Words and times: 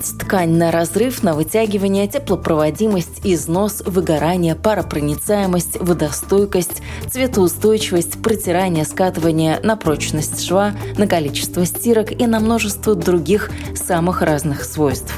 Проверить 0.00 0.18
ткань 0.18 0.56
на 0.56 0.70
разрыв, 0.70 1.22
на 1.22 1.34
вытягивание, 1.34 2.08
теплопроводимость, 2.08 3.20
износ, 3.22 3.82
выгорание, 3.84 4.54
паропроницаемость, 4.54 5.78
водостойкость, 5.78 6.80
цветоустойчивость, 7.10 8.22
протирание, 8.22 8.86
скатывание, 8.86 9.60
на 9.62 9.76
прочность 9.76 10.46
шва, 10.46 10.72
на 10.96 11.06
количество 11.06 11.66
стирок 11.66 12.12
и 12.12 12.26
на 12.26 12.40
множество 12.40 12.94
других 12.94 13.50
самых 13.74 14.22
разных 14.22 14.64
свойств. 14.64 15.12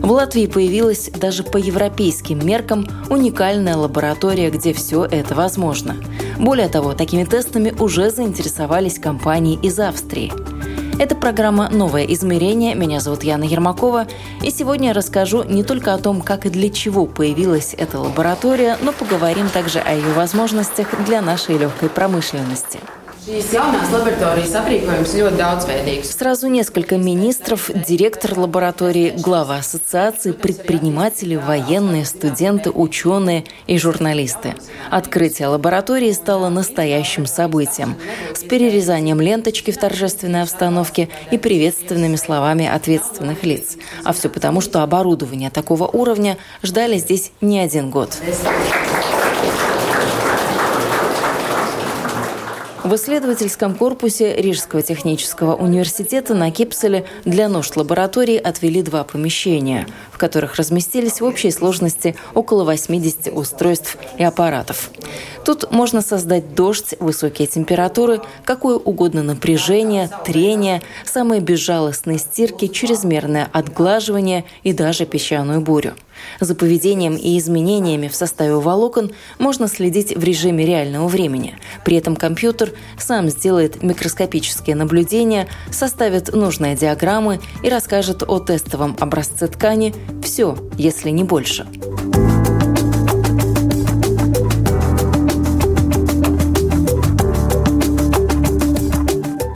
В 0.00 0.10
Латвии 0.10 0.46
появилась 0.46 1.10
даже 1.10 1.44
по 1.44 1.56
европейским 1.56 2.44
меркам 2.44 2.88
уникальная 3.08 3.76
лаборатория, 3.76 4.50
где 4.50 4.72
все 4.72 5.04
это 5.04 5.36
возможно. 5.36 5.96
Более 6.38 6.68
того, 6.68 6.94
такими 6.94 7.24
тестами 7.24 7.72
уже 7.78 8.10
заинтересовались 8.10 8.98
компании 8.98 9.58
из 9.62 9.78
Австрии– 9.78 10.32
это 10.98 11.16
программа 11.16 11.68
«Новое 11.70 12.04
измерение». 12.04 12.74
Меня 12.74 13.00
зовут 13.00 13.22
Яна 13.22 13.44
Ермакова. 13.44 14.06
И 14.42 14.50
сегодня 14.50 14.88
я 14.88 14.94
расскажу 14.94 15.42
не 15.42 15.64
только 15.64 15.94
о 15.94 15.98
том, 15.98 16.20
как 16.20 16.46
и 16.46 16.50
для 16.50 16.70
чего 16.70 17.06
появилась 17.06 17.74
эта 17.76 17.98
лаборатория, 17.98 18.76
но 18.82 18.92
поговорим 18.92 19.48
также 19.48 19.80
о 19.80 19.92
ее 19.92 20.12
возможностях 20.12 20.88
для 21.06 21.20
нашей 21.20 21.58
легкой 21.58 21.88
промышленности. 21.88 22.78
Сразу 26.04 26.48
несколько 26.48 26.98
министров, 26.98 27.70
директор 27.74 28.38
лаборатории, 28.38 29.14
глава 29.16 29.56
ассоциации, 29.56 30.32
предприниматели, 30.32 31.36
военные, 31.36 32.04
студенты, 32.04 32.70
ученые 32.70 33.44
и 33.66 33.78
журналисты. 33.78 34.56
Открытие 34.90 35.48
лаборатории 35.48 36.12
стало 36.12 36.50
настоящим 36.50 37.24
событием. 37.24 37.96
С 38.34 38.42
перерезанием 38.42 39.22
ленточки 39.22 39.70
в 39.70 39.78
торжественной 39.78 40.42
обстановке 40.42 41.08
и 41.30 41.38
приветственными 41.38 42.16
словами 42.16 42.66
ответственных 42.66 43.42
лиц. 43.42 43.78
А 44.04 44.12
все 44.12 44.28
потому, 44.28 44.60
что 44.60 44.82
оборудование 44.82 45.48
такого 45.48 45.86
уровня 45.86 46.36
ждали 46.62 46.98
здесь 46.98 47.32
не 47.40 47.58
один 47.58 47.88
год. 47.90 48.18
В 52.84 52.96
исследовательском 52.96 53.74
корпусе 53.76 54.36
Рижского 54.36 54.82
технического 54.82 55.54
университета 55.54 56.34
на 56.34 56.50
Кипселе 56.50 57.06
для 57.24 57.48
нужд 57.48 57.74
лаборатории 57.76 58.36
отвели 58.36 58.82
два 58.82 59.04
помещения, 59.04 59.86
в 60.12 60.18
которых 60.18 60.56
разместились 60.56 61.22
в 61.22 61.24
общей 61.24 61.50
сложности 61.50 62.14
около 62.34 62.64
80 62.64 63.32
устройств 63.32 63.96
и 64.18 64.22
аппаратов. 64.22 64.90
Тут 65.46 65.72
можно 65.72 66.02
создать 66.02 66.54
дождь, 66.54 66.94
высокие 67.00 67.48
температуры, 67.48 68.20
какое 68.44 68.76
угодно 68.76 69.22
напряжение, 69.22 70.10
трение, 70.26 70.82
самые 71.06 71.40
безжалостные 71.40 72.18
стирки, 72.18 72.66
чрезмерное 72.66 73.48
отглаживание 73.50 74.44
и 74.62 74.74
даже 74.74 75.06
песчаную 75.06 75.62
бурю. 75.62 75.94
За 76.40 76.54
поведением 76.54 77.16
и 77.16 77.38
изменениями 77.38 78.08
в 78.08 78.16
составе 78.16 78.54
волокон 78.54 79.12
можно 79.38 79.68
следить 79.68 80.16
в 80.16 80.22
режиме 80.22 80.66
реального 80.66 81.08
времени. 81.08 81.56
При 81.84 81.96
этом 81.96 82.16
компьютер 82.16 82.72
сам 82.98 83.28
сделает 83.28 83.82
микроскопические 83.82 84.76
наблюдения, 84.76 85.48
составит 85.70 86.34
нужные 86.34 86.76
диаграммы 86.76 87.40
и 87.62 87.68
расскажет 87.68 88.22
о 88.22 88.38
тестовом 88.38 88.96
образце 89.00 89.46
ткани 89.48 89.94
все, 90.22 90.56
если 90.78 91.10
не 91.10 91.24
больше. 91.24 91.66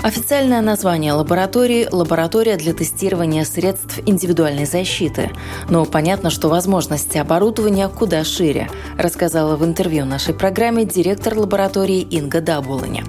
Официальное 0.03 0.61
название 0.61 1.13
лаборатории– 1.13 1.89
лаборатория 1.91 2.57
для 2.57 2.73
тестирования 2.73 3.45
средств 3.45 3.99
индивидуальной 4.07 4.65
защиты. 4.65 5.31
Но 5.69 5.85
понятно, 5.85 6.31
что 6.31 6.49
возможности 6.49 7.19
оборудования 7.19 7.89
куда 7.89 8.23
шире, 8.23 8.71
рассказала 8.97 9.57
в 9.57 9.65
интервью 9.65 10.05
нашей 10.05 10.35
программе 10.35 10.85
директор 10.85 11.37
лаборатории 11.37 12.01
Инга 12.01 12.41
Дабулани. 12.41 13.03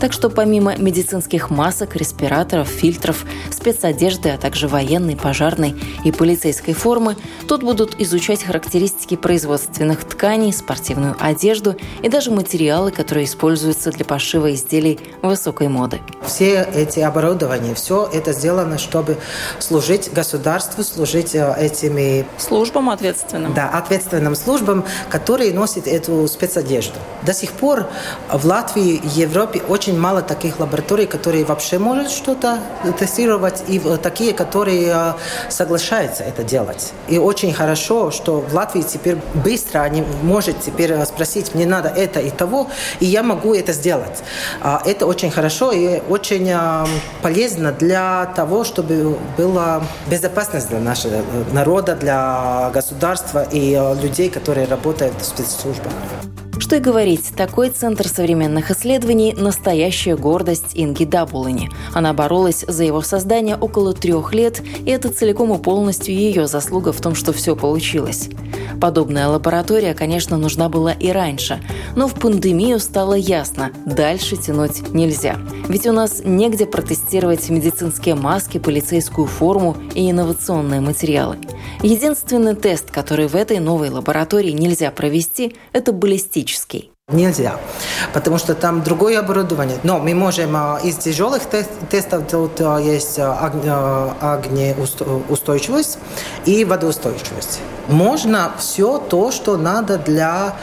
Так 0.00 0.12
что 0.12 0.30
помимо 0.30 0.76
медицинских 0.76 1.50
масок, 1.50 1.96
респираторов, 1.96 2.68
фильтров, 2.68 3.24
спецодежды, 3.50 4.30
а 4.30 4.38
также 4.38 4.68
военной, 4.68 5.16
пожарной 5.16 5.74
и 6.04 6.12
полицейской 6.12 6.74
формы, 6.74 7.16
тут 7.48 7.62
будут 7.62 8.00
изучать 8.00 8.44
характеристики 8.44 9.16
производственных 9.16 10.04
тканей, 10.04 10.52
спортивную 10.52 11.16
одежду 11.18 11.76
и 12.02 12.08
даже 12.08 12.30
материалы, 12.30 12.92
которые 12.92 13.24
используются 13.24 13.90
для 13.90 14.04
пошива 14.04 14.54
изделий 14.54 15.00
высокой 15.22 15.68
моды. 15.68 16.00
Все 16.24 16.68
эти 16.74 17.00
оборудования, 17.00 17.74
все 17.74 18.08
это 18.12 18.32
сделано, 18.32 18.78
чтобы 18.78 19.16
служить 19.58 20.12
государству, 20.12 20.84
служить 20.84 21.34
э, 21.34 21.54
этими... 21.58 22.24
Службам 22.38 22.90
ответственным. 22.90 23.54
Да, 23.54 23.68
ответственным 23.68 24.34
службам, 24.34 24.84
которые 25.10 25.52
носят 25.52 25.86
эту 25.86 26.26
спецодежду. 26.28 26.98
До 27.22 27.32
сих 27.32 27.50
пор 27.52 27.88
в 28.32 28.44
Латвии, 28.46 29.00
Европе 29.16 29.60
очень 29.68 29.87
очень 29.88 29.98
мало 29.98 30.20
таких 30.20 30.60
лабораторий, 30.60 31.06
которые 31.06 31.44
вообще 31.44 31.78
могут 31.78 32.10
что-то 32.10 32.58
тестировать, 32.98 33.64
и 33.68 33.80
такие, 34.02 34.34
которые 34.34 34.92
э, 34.94 35.12
соглашаются 35.48 36.24
это 36.24 36.44
делать. 36.44 36.92
И 37.08 37.16
очень 37.16 37.54
хорошо, 37.54 38.10
что 38.10 38.40
в 38.40 38.54
Латвии 38.54 38.82
теперь 38.82 39.16
быстро 39.34 39.80
они 39.80 40.04
может 40.22 40.60
теперь 40.60 40.92
э, 40.92 41.06
спросить, 41.06 41.54
мне 41.54 41.64
надо 41.64 41.88
это 41.88 42.20
и 42.20 42.28
того, 42.28 42.66
и 43.00 43.06
я 43.06 43.22
могу 43.22 43.54
это 43.54 43.72
сделать. 43.72 44.22
А, 44.60 44.82
это 44.84 45.06
очень 45.06 45.30
хорошо 45.30 45.72
и 45.72 46.02
очень 46.10 46.50
э, 46.50 46.86
полезно 47.22 47.72
для 47.72 48.26
того, 48.36 48.64
чтобы 48.64 49.16
была 49.38 49.82
безопасность 50.10 50.68
для 50.68 50.80
нашего 50.80 51.22
народа, 51.52 51.94
для 51.94 52.70
государства 52.74 53.46
и 53.50 53.70
людей, 54.02 54.28
которые 54.28 54.66
работают 54.66 55.14
в 55.18 55.24
спецслужбах. 55.24 55.92
Что 56.68 56.76
и 56.76 56.80
говорить, 56.80 57.32
такой 57.34 57.70
центр 57.70 58.06
современных 58.08 58.70
исследований– 58.70 59.34
настоящая 59.38 60.18
гордость 60.18 60.72
Инги 60.74 61.06
Дабулани. 61.06 61.70
Она 61.94 62.12
боролась 62.12 62.62
за 62.68 62.84
его 62.84 63.00
создание 63.00 63.56
около 63.56 63.94
трех 63.94 64.34
лет, 64.34 64.60
и 64.84 64.90
это 64.90 65.08
целиком 65.08 65.54
и 65.54 65.62
полностью 65.62 66.14
ее 66.14 66.46
заслуга 66.46 66.92
в 66.92 67.00
том, 67.00 67.14
что 67.14 67.32
все 67.32 67.56
получилось. 67.56 68.28
Подобная 68.80 69.28
лаборатория, 69.28 69.94
конечно, 69.94 70.36
нужна 70.36 70.68
была 70.68 70.92
и 70.92 71.10
раньше, 71.10 71.60
но 71.96 72.06
в 72.06 72.14
пандемию 72.14 72.78
стало 72.78 73.14
ясно– 73.14 73.70
дальше 73.86 74.36
тянуть 74.36 74.94
нельзя. 74.94 75.36
Ведь 75.68 75.86
у 75.86 75.92
нас 75.92 76.22
негде 76.24 76.66
протестировать 76.66 77.48
медицинские 77.50 78.14
маски, 78.14 78.58
полицейскую 78.58 79.26
форму 79.26 79.76
и 79.94 80.10
инновационные 80.10 80.80
материалы. 80.80 81.38
Единственный 81.82 82.54
тест, 82.54 82.90
который 82.90 83.26
в 83.26 83.34
этой 83.34 83.58
новой 83.58 83.90
лаборатории 83.90 84.52
нельзя 84.52 84.90
провести– 84.90 85.56
это 85.72 85.92
баллистический. 85.92 86.92
Нельзя, 87.10 87.58
потому 88.12 88.36
что 88.36 88.54
там 88.54 88.82
другое 88.82 89.18
оборудование. 89.18 89.78
Но 89.82 89.98
мы 89.98 90.14
можем 90.14 90.54
а, 90.54 90.78
из 90.84 90.96
тяжелых 90.96 91.44
тестов, 91.88 92.28
тут 92.30 92.60
а, 92.60 92.76
есть 92.76 93.18
а, 93.18 94.14
огнеустойчивость 94.20 95.96
и 96.44 96.66
водоустойчивость. 96.66 97.60
Можно 97.88 98.52
все 98.58 98.98
то, 98.98 99.30
что 99.32 99.56
надо 99.56 99.96
для 99.96 100.56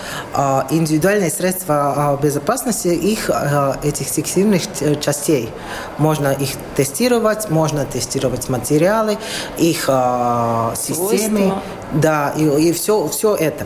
индивидуальных 0.69 1.33
средств 1.33 1.65
безопасности 2.21 2.89
их 2.89 3.31
этих 3.81 4.05
фиксированных 4.05 5.01
частей. 5.01 5.49
Можно 5.97 6.27
их 6.27 6.49
тестировать, 6.75 7.49
можно 7.49 7.85
тестировать 7.85 8.47
материалы, 8.49 9.17
их 9.57 9.89
системы. 10.75 11.55
Да, 11.95 12.33
и, 12.37 12.69
и 12.69 12.73
все, 12.73 13.07
все 13.07 13.35
это. 13.35 13.65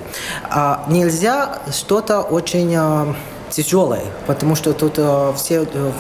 Нельзя 0.88 1.60
что-то 1.72 2.22
очень 2.22 2.74
э, 2.76 3.14
тяжелое, 3.50 4.06
потому 4.28 4.56
что 4.56 4.74
тут 4.74 4.94
э, 4.98 5.34
все 5.36 5.66
э, 5.72 5.92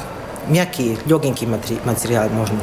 мягкие, 0.47 0.97
легенькие 1.05 1.49
материалы 1.49 2.29
можно 2.29 2.57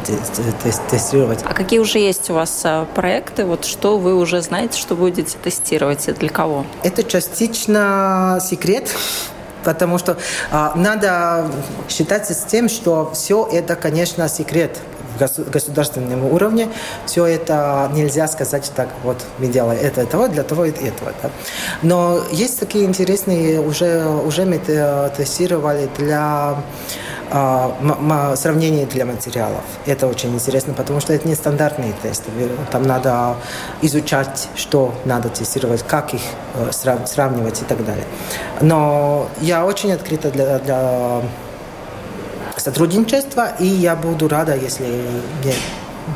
тестировать. 0.91 1.41
А 1.45 1.53
какие 1.53 1.81
уже 1.81 1.99
есть 1.99 2.31
у 2.31 2.35
вас 2.35 2.65
проекты? 2.95 3.45
Вот 3.45 3.65
что 3.65 3.99
вы 3.99 4.15
уже 4.15 4.41
знаете, 4.41 4.79
что 4.79 4.95
будете 4.95 5.37
тестировать 5.39 6.07
и 6.09 6.13
для 6.13 6.29
кого? 6.29 6.65
Это 6.83 7.03
частично 7.03 8.39
секрет, 8.43 8.95
потому 9.65 9.99
что 9.99 10.17
а, 10.51 10.75
надо 10.77 11.51
считаться 11.89 12.35
с 12.35 12.45
тем, 12.45 12.69
что 12.69 13.11
все 13.15 13.49
это, 13.51 13.75
конечно, 13.77 14.29
секрет 14.29 14.79
государственном 15.17 16.25
уровне. 16.25 16.69
Все 17.07 17.27
это 17.27 17.91
нельзя 17.95 18.29
сказать 18.29 18.71
так, 18.75 18.89
вот 19.03 19.17
мы 19.39 19.47
делаем 19.47 19.81
это, 19.83 20.03
этого, 20.03 20.29
для 20.29 20.43
того 20.43 20.65
и 20.65 20.71
этого. 20.71 21.13
Да. 21.23 21.31
Но 21.83 22.21
есть 22.31 22.61
такие 22.61 22.85
интересные, 22.85 23.61
уже, 23.61 24.07
уже 24.07 24.45
мы 24.45 24.59
тестировали 24.59 25.89
для 25.99 26.57
а, 27.29 28.35
сравнение 28.37 28.87
для 28.87 29.05
материалов. 29.05 29.65
Это 29.85 30.07
очень 30.07 30.33
интересно, 30.33 30.75
потому 30.75 31.01
что 31.01 31.13
это 31.13 31.27
не 31.27 31.35
стандартные 31.35 31.93
тесты. 32.03 32.31
Там 32.71 32.85
надо 32.85 33.37
изучать, 33.83 34.49
что 34.55 34.95
надо 35.05 35.29
тестировать, 35.29 35.83
как 35.83 36.15
их 36.15 36.21
э, 36.55 36.71
сравнивать 37.05 37.63
и 37.63 37.65
так 37.65 37.85
далее. 37.85 38.05
Но 38.61 39.29
я 39.41 39.67
очень 39.67 39.93
открыта 39.93 40.31
для, 40.31 40.59
для 40.61 41.23
сотрудничества, 42.67 43.53
и 43.61 43.67
я 43.67 43.95
буду 43.95 44.29
рада, 44.29 44.57
если 44.57 44.87
мне 45.43 45.55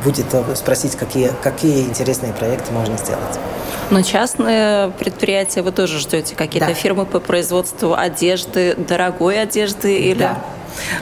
будет 0.04 0.26
спросить, 0.56 0.96
какие, 0.96 1.30
какие 1.42 1.82
интересные 1.82 2.32
проекты 2.32 2.72
можно 2.72 2.96
сделать. 2.96 3.38
Но 3.90 4.02
частные 4.02 4.90
предприятия 4.90 5.62
вы 5.62 5.70
тоже 5.72 5.98
ждете? 6.00 6.34
Какие-то 6.34 6.68
да. 6.68 6.74
фирмы 6.74 7.06
по 7.06 7.20
производству 7.20 7.94
одежды, 7.94 8.74
дорогой 8.76 9.40
одежды 9.40 9.96
или... 9.96 10.20
Да. 10.20 10.38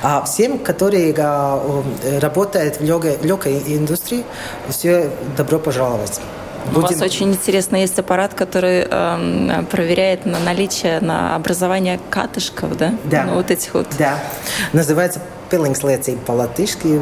А 0.03 0.23
всем, 0.25 0.59
которые 0.59 1.15
а, 1.19 1.83
работают 2.21 2.81
в 2.81 2.85
легкой, 2.85 3.19
легкой 3.23 3.59
индустрии, 3.67 4.25
все 4.69 5.11
добро 5.37 5.59
пожаловать. 5.59 6.21
Будем... 6.67 6.79
У 6.79 6.91
вас 6.91 7.01
очень 7.01 7.31
интересно 7.33 7.77
есть 7.77 7.99
аппарат, 7.99 8.35
который 8.35 8.87
э, 8.89 9.63
проверяет 9.71 10.27
на 10.27 10.39
наличие 10.41 11.01
на 11.01 11.37
образование 11.37 11.99
катышков, 12.11 12.77
да? 12.77 12.95
Да. 13.05 13.25
Ну, 13.25 13.35
вот 13.35 13.51
этих 13.51 13.75
вот. 13.75 13.87
Да. 13.99 14.19
Называется 14.73 15.21
пилингслецей 15.51 16.17
по-латышски 16.17 17.01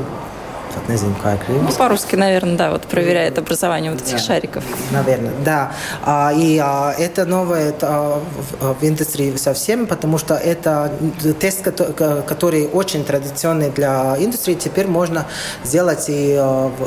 вот 0.76 0.88
не 0.88 0.96
знаю, 0.96 1.14
как 1.22 1.48
Ну, 1.48 1.72
по-русски, 1.72 2.16
наверное, 2.16 2.56
да, 2.56 2.70
вот 2.70 2.82
проверяет 2.82 3.38
образование 3.38 3.90
вот 3.90 4.02
этих 4.02 4.12
да, 4.12 4.19
шариков. 4.19 4.64
Наверное, 4.90 5.32
да. 5.44 5.72
А, 6.02 6.32
и 6.34 6.58
а, 6.58 6.94
это 6.98 7.25
новое 7.25 7.70
это, 7.70 8.20
в, 8.60 8.84
индустрии 8.87 9.37
совсем, 9.37 9.87
потому 9.87 10.19
что 10.19 10.34
это 10.34 10.93
тест, 11.40 11.62
который 11.62 12.66
очень 12.66 13.04
традиционный 13.04 13.70
для 13.70 14.16
индустрии, 14.19 14.54
теперь 14.54 14.87
можно 14.87 15.26
сделать 15.64 16.06
и 16.08 16.34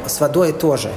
с 0.05 0.19
водой 0.19 0.53
тоже. 0.53 0.91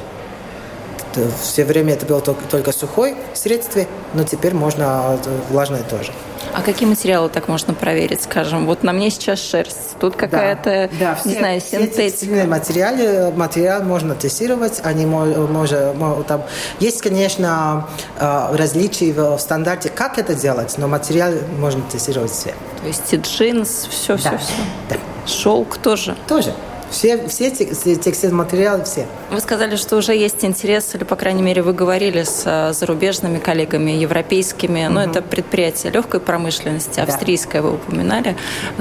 Все 1.43 1.65
время 1.65 1.95
это 1.95 2.07
было 2.07 2.21
только, 2.21 2.43
только 2.45 2.73
сухой 2.73 3.17
средстве, 3.35 3.87
но 4.15 4.25
теперь 4.25 4.55
можно 4.55 5.19
влажное 5.51 5.83
тоже. 5.83 6.13
А 6.55 6.61
какие 6.61 6.87
материалы 6.87 7.29
так 7.31 7.49
можно 7.49 7.73
проверить, 7.73 8.23
скажем? 8.23 8.67
Вот 8.67 8.83
на 8.83 8.93
мне 8.93 9.11
сейчас 9.11 9.41
шерсть, 9.41 9.97
тут 9.99 10.17
какая-то, 10.17 10.91
да, 10.99 11.15
да, 11.15 11.19
не 11.25 11.31
все, 11.31 11.39
знаю, 11.39 11.61
синтетика. 11.61 12.33
Все 12.35 12.45
материалы, 12.45 13.33
материал 13.33 13.83
можно 13.83 14.15
тестировать, 14.15 14.81
они 14.85 15.07
можно, 15.07 16.25
там 16.25 16.43
есть, 16.79 17.01
конечно, 17.01 17.89
а, 18.19 18.55
различия 18.55 19.13
в 19.13 19.39
стандарте, 19.39 19.89
как 19.89 20.19
это 20.19 20.35
делать, 20.35 20.75
но 20.77 20.89
материал 20.89 21.33
можно 21.59 21.83
тестировать 21.91 22.31
все. 22.31 22.55
То 22.83 22.87
есть 22.87 23.13
и 23.13 23.17
джинс, 23.17 23.87
все, 23.89 24.17
все, 24.17 24.31
да. 24.31 24.39
все. 24.39 24.53
Да. 24.91 24.97
Шелк 25.27 25.79
тоже. 25.79 26.17
Тоже. 26.29 26.53
Все, 26.93 27.27
все 27.27 27.51
текстильные 27.51 28.37
материалы, 28.37 28.85
все. 28.85 29.07
Вы 29.31 29.41
сказали, 29.41 29.77
что 29.77 29.97
уже 29.97 30.15
есть 30.15 30.45
интерес, 30.45 30.95
или, 30.95 31.05
по 31.05 31.17
крайней 31.17 31.43
мере, 31.43 31.63
вы 31.63 31.73
говорили 31.73 32.23
с 32.23 32.43
э, 32.45 32.75
зарубежными 32.75 33.39
коллегами, 33.39 33.93
европейскими, 33.93 34.85
угу. 34.85 34.95
но 34.95 35.03
это 35.05 35.23
предприятие 35.23 35.91
легкой 35.91 36.21
промышленности, 36.21 37.01
австрийское 37.01 37.63
да. 37.63 37.69
вы 37.69 37.75
упоминали. 37.77 38.37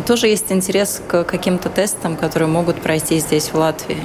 Тоже 0.05 0.27
есть 0.27 0.51
интерес 0.51 1.01
к 1.07 1.23
каким-то 1.23 1.69
тестам, 1.69 2.17
которые 2.17 2.49
могут 2.49 2.81
пройти 2.81 3.19
здесь, 3.19 3.49
в 3.53 3.55
Латвии? 3.55 3.97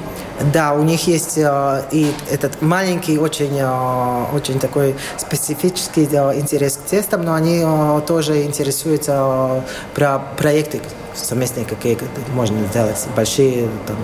Да, 0.53 0.73
у 0.73 0.83
них 0.83 1.05
есть 1.07 1.37
э, 1.37 1.83
и 1.91 2.09
этот 2.31 2.61
маленький, 2.61 3.17
очень, 3.17 3.59
э, 3.59 4.35
очень 4.35 4.57
такой 4.59 4.95
специфический 5.17 6.05
интерес 6.05 6.77
к 6.77 6.89
тестам, 6.89 7.23
но 7.23 7.33
они 7.33 7.65
тоже 8.07 8.43
интересуются 8.43 9.63
про 9.93 10.19
проекты, 10.37 10.79
совместные 11.17 11.65
какие 11.65 11.97
можно 12.33 12.65
сделать, 12.67 13.07
большие 13.15 13.67
там, 13.85 13.97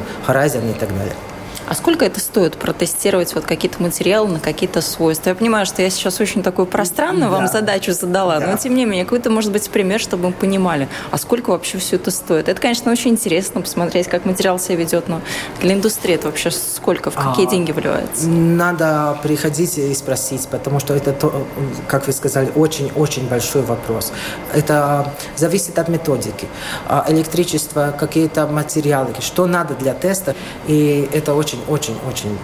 и 0.71 0.79
так 0.79 0.89
далее. 0.89 1.15
А 1.67 1.75
сколько 1.75 2.05
это 2.05 2.19
стоит 2.19 2.57
протестировать 2.57 3.33
вот 3.35 3.45
какие-то 3.45 3.81
материалы 3.81 4.29
на 4.29 4.39
какие-то 4.39 4.81
свойства? 4.81 5.29
Я 5.29 5.35
понимаю, 5.35 5.65
что 5.65 5.81
я 5.81 5.89
сейчас 5.89 6.19
очень 6.19 6.43
такую 6.43 6.65
пространную 6.65 7.31
да. 7.31 7.37
вам 7.37 7.47
задачу 7.47 7.93
задала, 7.93 8.39
да. 8.39 8.47
но 8.47 8.57
тем 8.57 8.75
не 8.75 8.85
менее, 8.85 9.05
какой-то, 9.05 9.29
может 9.29 9.51
быть, 9.51 9.69
пример, 9.69 9.99
чтобы 9.99 10.27
мы 10.27 10.33
понимали, 10.33 10.87
а 11.11 11.17
сколько 11.17 11.51
вообще 11.51 11.77
все 11.77 11.95
это 11.95 12.11
стоит? 12.11 12.49
Это, 12.49 12.59
конечно, 12.59 12.91
очень 12.91 13.11
интересно 13.11 13.61
посмотреть, 13.61 14.07
как 14.07 14.25
материал 14.25 14.59
себя 14.59 14.75
ведет, 14.75 15.07
но 15.07 15.21
для 15.61 15.73
индустрии 15.73 16.15
это 16.15 16.27
вообще 16.27 16.51
сколько, 16.51 17.11
в 17.11 17.15
какие 17.15 17.47
а, 17.47 17.49
деньги 17.49 17.71
вливается? 17.71 18.27
Надо 18.27 19.17
приходить 19.23 19.77
и 19.77 19.93
спросить, 19.93 20.47
потому 20.47 20.79
что 20.79 20.93
это, 20.93 21.15
как 21.87 22.07
вы 22.07 22.13
сказали, 22.13 22.51
очень-очень 22.55 23.27
большой 23.27 23.61
вопрос. 23.61 24.11
Это 24.53 25.13
зависит 25.35 25.79
от 25.79 25.87
методики. 25.89 26.47
А 26.87 27.05
электричество, 27.07 27.93
какие-то 27.97 28.47
материалы, 28.47 29.13
что 29.19 29.45
надо 29.45 29.75
для 29.75 29.93
теста, 29.93 30.35
и 30.67 31.07
это 31.13 31.33
очень 31.33 31.59
очень-очень 31.67 32.37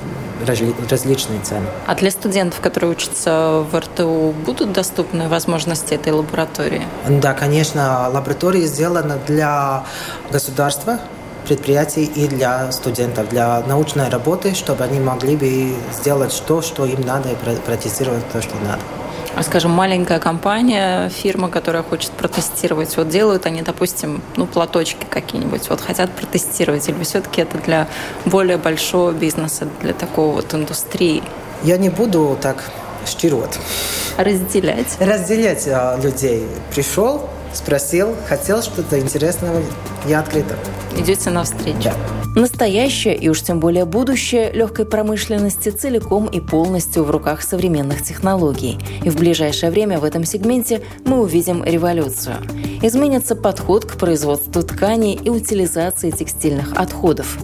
различные 0.89 1.39
цены. 1.42 1.66
А 1.86 1.95
для 1.95 2.12
студентов, 2.12 2.60
которые 2.62 2.92
учатся 2.92 3.66
в 3.71 3.77
РТУ, 3.77 4.33
будут 4.45 4.71
доступны 4.71 5.27
возможности 5.27 5.94
этой 5.94 6.13
лаборатории? 6.13 6.83
Да, 7.07 7.33
конечно, 7.33 8.10
лаборатория 8.10 8.66
сделана 8.66 9.18
для 9.27 9.83
государства, 10.31 11.00
предприятий 11.48 12.06
и 12.06 12.27
для 12.27 12.71
студентов, 12.71 13.30
для 13.30 13.62
научной 13.62 14.10
работы, 14.10 14.54
чтобы 14.56 14.83
они 14.83 15.00
могли 15.00 15.36
бы 15.36 15.74
сделать 15.94 16.44
то, 16.48 16.62
что 16.62 16.86
им 16.86 17.01
надо, 17.01 17.30
и 17.30 17.36
протестировать 17.66 18.30
то, 18.31 18.42
что 18.42 18.56
надо. 18.63 18.81
А, 19.40 19.44
скажем, 19.44 19.72
маленькая 19.72 20.20
компания, 20.20 21.08
фирма, 21.08 21.48
которая 21.48 21.82
хочет 21.82 22.12
протестировать, 22.12 22.98
вот 22.98 23.08
делают 23.08 23.46
они, 23.46 23.62
допустим, 23.62 24.22
ну, 24.36 24.46
платочки 24.46 25.06
какие-нибудь, 25.10 25.70
вот 25.70 25.80
хотят 25.80 26.12
протестировать, 26.12 26.90
или 26.90 27.02
все-таки 27.06 27.44
это 27.44 27.58
для 27.60 27.88
более 28.26 28.58
большого 28.58 29.14
бизнеса, 29.14 29.66
для 29.82 29.94
такого 29.94 30.36
вот 30.36 30.54
индустрии? 30.54 31.24
Я 31.64 31.78
не 31.78 31.88
буду 31.88 32.38
так 32.42 32.70
штировать. 33.06 33.58
Разделять? 34.18 34.98
Разделять 35.00 35.66
а, 35.70 35.98
людей. 36.04 36.46
Пришел, 36.76 37.30
спросил, 37.54 38.18
хотел 38.28 38.62
что-то 38.62 39.00
интересного, 39.00 39.62
я 40.06 40.19
открыта. 40.19 40.58
Идете 40.98 41.30
навстречу? 41.30 41.80
Да. 41.86 42.19
Настоящее 42.36 43.18
и 43.18 43.28
уж 43.28 43.42
тем 43.42 43.59
более 43.59 43.86
будущее 43.86 44.52
легкой 44.52 44.86
промышленности 44.86 45.69
целиком 45.69 46.28
и 46.28 46.40
полностью 46.40 47.04
в 47.04 47.12
руках 47.12 47.42
современных 47.42 48.04
технологий. 48.04 48.78
И 49.04 49.09
в 49.09 49.18
ближайшее 49.18 49.71
время 49.71 50.00
в 50.00 50.04
этом 50.04 50.24
сегменте 50.24 50.81
мы 51.06 51.21
увидим 51.21 51.64
революцию. 51.64 52.36
Изменится 52.83 53.36
подход 53.36 53.86
к 53.86 53.98
производству 53.98 54.62
тканей 54.62 55.16
и 55.16 55.30
утилизации 55.30 56.12
текстильных 56.12 56.74
отходов. 56.74 57.40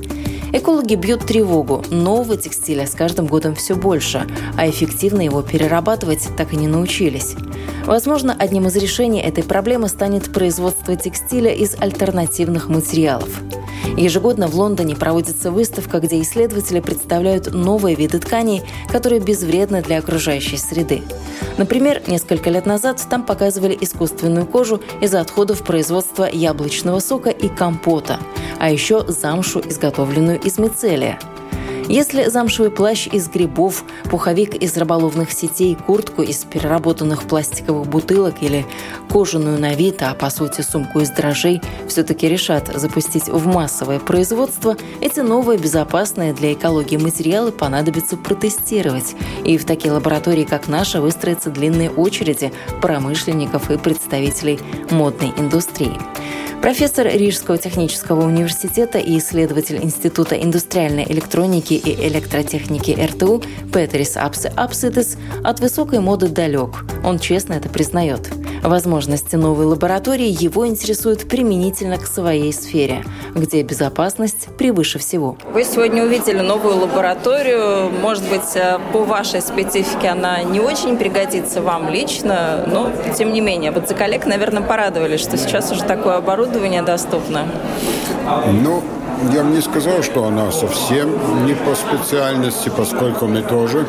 Экологи 0.54 0.96
бьют 0.96 1.25
тревогу. 1.25 1.84
Нового 1.89 2.38
текстиля 2.38 2.88
с 2.88 2.92
каждым 2.92 3.25
годом 3.25 3.56
все 3.56 3.75
больше, 3.75 4.25
а 4.56 4.70
эффективно 4.70 5.22
его 5.22 5.42
перерабатывать 5.42 6.30
так 6.38 6.54
и 6.54 6.56
не 6.56 6.68
научились. 6.68 7.36
Возможно, 7.86 8.36
одним 8.38 8.68
из 8.68 8.75
решений 8.77 9.20
этой 9.20 9.44
проблемы 9.44 9.89
станет 9.89 10.32
производство 10.32 10.96
текстиля 10.96 11.54
из 11.54 11.75
альтернативных 11.77 12.70
материалов. 12.70 13.42
Ежегодно 13.98 14.48
в 14.48 14.56
Лондоне 14.56 14.96
проводится 14.96 15.51
выставка, 15.51 16.00
где 16.00 16.22
исследователи 16.22 16.80
представляют 16.80 17.54
новые 17.54 17.96
виды 17.96 18.20
тканей, 18.20 18.63
которые 18.92 19.22
безвредны 19.22 19.82
для 19.82 20.00
окружающей 20.00 20.58
среды. 20.58 21.01
Например, 21.58 22.01
несколько 22.08 22.50
лет 22.50 22.65
назад 22.65 23.01
там 23.10 23.24
показывали 23.24 23.77
искусственную 23.80 24.46
кожу 24.46 24.82
из 25.01 25.13
отходов 25.13 25.63
производства 25.63 26.30
яблочного 26.32 27.00
сока 27.00 27.30
и 27.30 27.48
компота, 27.48 28.20
а 28.60 28.70
еще 28.70 29.06
замшу, 29.08 29.62
изготовленную 29.62 30.39
из 30.39 30.58
мицелия– 30.58 31.20
если 31.88 32.30
замшевый 32.30 32.72
плащ 32.72 33.08
из 33.08 33.27
грибов, 33.30 33.84
пуховик 34.10 34.56
из 34.56 34.75
рыболовных 34.77 35.32
сетей, 35.32 35.75
куртку 35.75 36.22
из 36.22 36.44
переработанных 36.44 37.24
пластиковых 37.24 37.88
бутылок 37.88 38.36
или 38.42 38.65
кожаную 39.10 39.60
на 39.60 39.74
вид, 39.74 40.01
а 40.01 40.13
по 40.13 40.30
сути 40.30 40.62
сумку 40.62 41.00
из 41.00 41.10
дрожжей, 41.10 41.62
все-таки 41.88 42.27
решат 42.27 42.72
запустить 42.74 43.27
в 43.27 43.46
массовое 43.46 44.00
производство, 44.00 44.75
эти 45.01 45.20
новые 45.20 45.60
безопасные 45.60 46.34
для 46.34 46.54
экологии 46.54 46.98
материалы 46.98 47.51
понадобится 47.51 48.18
протестировать. 48.18 49.15
И 49.44 49.58
в 49.58 49.65
такие 49.65 49.94
лаборатории, 49.94 50.44
как 50.44 50.68
наша, 50.68 51.01
выстроятся 51.01 51.50
длинные 51.50 51.89
очереди 51.89 52.51
промышленников 52.82 53.70
и 53.70 53.77
представителей 53.77 54.60
модной 54.89 55.34
индустрии. 55.38 55.98
Профессор 56.62 57.08
Рижского 57.08 57.58
технического 57.60 58.26
университета 58.26 58.98
и 58.98 59.20
исследователь 59.20 59.78
Института 59.84 60.36
индустриальной 60.36 61.06
электроники 61.08 61.74
и 61.76 62.08
электротехники 62.08 62.92
РТУ 62.92 63.44
Петерис 63.72 64.18
Апсе 64.18 64.52
Апситес 64.56 65.18
от 65.44 65.60
высокой 65.60 66.00
моды 66.00 66.28
далек. 66.28 66.86
Он 67.04 67.20
честно 67.20 67.54
это 67.54 67.70
признает. 67.70 68.32
Возможности 68.64 69.36
новой 69.36 69.66
лаборатории 69.66 70.28
его 70.28 70.68
интересуют 70.68 71.30
применительно 71.30 72.00
к 72.00 72.08
своей 72.08 72.52
сфере, 72.52 73.04
где 73.36 73.62
безопасность 73.62 74.48
превыше 74.58 74.98
всего. 74.98 75.38
Вы 75.54 75.64
сегодня 75.66 76.04
увидели 76.04 76.40
новую 76.40 76.78
лабораторию. 76.78 77.92
Может 78.02 78.28
быть, 78.28 78.56
э, 78.56 78.80
по 78.92 79.04
вашей 79.04 79.44
специфике 79.44 80.08
она 80.08 80.42
не 80.42 80.60
очень 80.60 80.98
пригодится 80.98 81.62
вам 81.62 81.90
лично, 81.90 82.64
но 82.66 82.92
тем 83.16 83.34
не 83.34 83.42
менее. 83.42 83.72
Вот 83.72 83.88
за 83.88 83.94
коллег, 83.94 84.26
наверное, 84.26 84.64
порадовались, 84.64 85.20
что 85.20 85.38
сейчас 85.38 85.72
уже 85.72 85.84
такое 85.84 86.16
оборудование 86.16 86.55
доступно. 86.82 87.46
Ну, 88.64 88.84
я 89.34 89.44
бы 89.44 89.52
не 89.52 89.62
сказал, 89.62 90.04
что 90.04 90.26
она 90.26 90.52
совсем 90.52 91.10
не 91.46 91.54
по 91.54 91.76
специальности, 91.76 92.72
поскольку 92.76 93.28
мы 93.28 93.42
тоже 93.42 93.86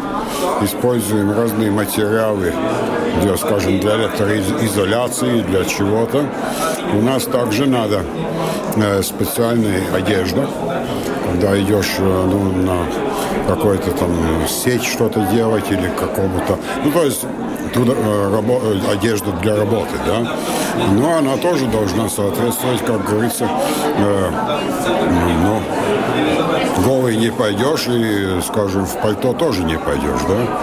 используем 0.63 1.33
разные 1.33 1.71
материалы 1.71 2.53
для, 3.23 3.37
скажем, 3.37 3.81
для 3.81 3.97
электроизоляции, 3.97 5.41
для 5.43 5.65
чего-то. 5.65 6.25
У 6.95 7.03
нас 7.03 7.25
также 7.25 7.67
надо 7.67 8.03
э, 8.77 9.03
специальная 9.03 9.83
одежда, 9.95 10.47
когда 11.27 11.61
идешь 11.61 11.95
э, 11.99 12.29
ну, 12.31 12.53
на 12.63 12.87
какой-то 13.49 13.91
там 13.93 14.11
сеть 14.49 14.85
что-то 14.85 15.21
делать 15.33 15.65
или 15.71 15.91
какому-то... 15.99 16.59
Ну, 16.85 16.91
то 16.91 17.05
есть 17.05 17.25
трудо, 17.77 17.93
э, 17.93 18.31
рабо, 18.35 18.61
э, 18.63 18.93
одежду 18.93 19.33
для 19.43 19.57
работы, 19.57 19.95
да. 20.07 20.33
Но 20.93 21.19
она 21.19 21.37
тоже 21.37 21.67
должна 21.67 22.09
соответствовать, 22.09 22.81
как 22.85 23.05
говорится, 23.05 23.49
э, 23.99 24.31
ну, 25.45 25.61
голый 26.85 27.17
не 27.17 27.31
пойдешь 27.31 27.87
и, 27.89 28.41
скажем, 28.47 28.87
в 28.87 28.97
пальто 29.01 29.33
тоже 29.35 29.63
не 29.65 29.79
пойдешь, 29.79 30.23
да. 30.29 30.59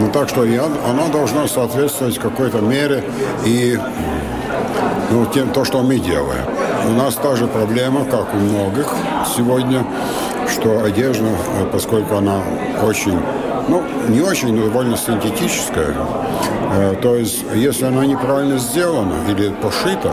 Ну, 0.00 0.10
так 0.12 0.28
что 0.28 0.44
я, 0.44 0.64
она 0.64 1.08
должна 1.10 1.48
соответствовать 1.48 2.18
какой-то 2.18 2.58
мере 2.58 3.02
и 3.44 3.78
ну, 5.10 5.26
тем, 5.26 5.50
то, 5.50 5.64
что 5.64 5.82
мы 5.82 5.98
делаем. 5.98 6.44
У 6.86 6.92
нас 6.92 7.14
та 7.14 7.34
же 7.34 7.46
проблема, 7.46 8.04
как 8.04 8.34
у 8.34 8.36
многих 8.36 8.86
сегодня, 9.36 9.84
что 10.52 10.84
одежда, 10.84 11.28
поскольку 11.72 12.16
она 12.16 12.40
очень 12.82 13.18
ну, 13.68 13.82
не 14.08 14.20
очень, 14.20 14.54
но 14.54 14.64
довольно 14.64 14.96
синтетическая. 14.96 15.94
Э, 16.70 16.94
то 17.00 17.16
есть, 17.16 17.44
если 17.54 17.86
она 17.86 18.04
неправильно 18.04 18.58
сделана 18.58 19.14
или 19.28 19.48
пошита, 19.50 20.12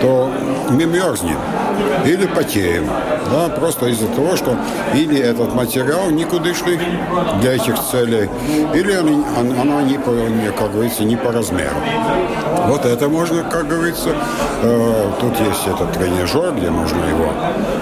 то 0.00 0.30
мы 0.70 0.84
мерзнем 0.86 1.38
или 2.04 2.26
потеем. 2.26 2.88
Да, 3.30 3.48
просто 3.48 3.86
из-за 3.86 4.06
того, 4.08 4.36
что 4.36 4.56
или 4.92 5.18
этот 5.18 5.54
материал 5.54 6.10
никудышный 6.10 6.78
для 7.40 7.54
этих 7.54 7.80
целей, 7.90 8.28
или 8.74 8.92
она, 8.92 9.60
она 9.60 9.82
не, 9.82 9.98
по, 9.98 10.10
не, 10.10 10.50
как 10.52 10.72
говорится, 10.72 11.04
не 11.04 11.16
по 11.16 11.32
размеру. 11.32 11.76
Вот 12.66 12.84
это 12.84 13.08
можно, 13.08 13.42
как 13.42 13.66
говорится, 13.66 14.10
э, 14.62 15.10
тут 15.20 15.40
есть 15.40 15.66
этот 15.66 15.92
тренажер, 15.92 16.52
где 16.54 16.70
можно 16.70 16.98
его 16.98 17.30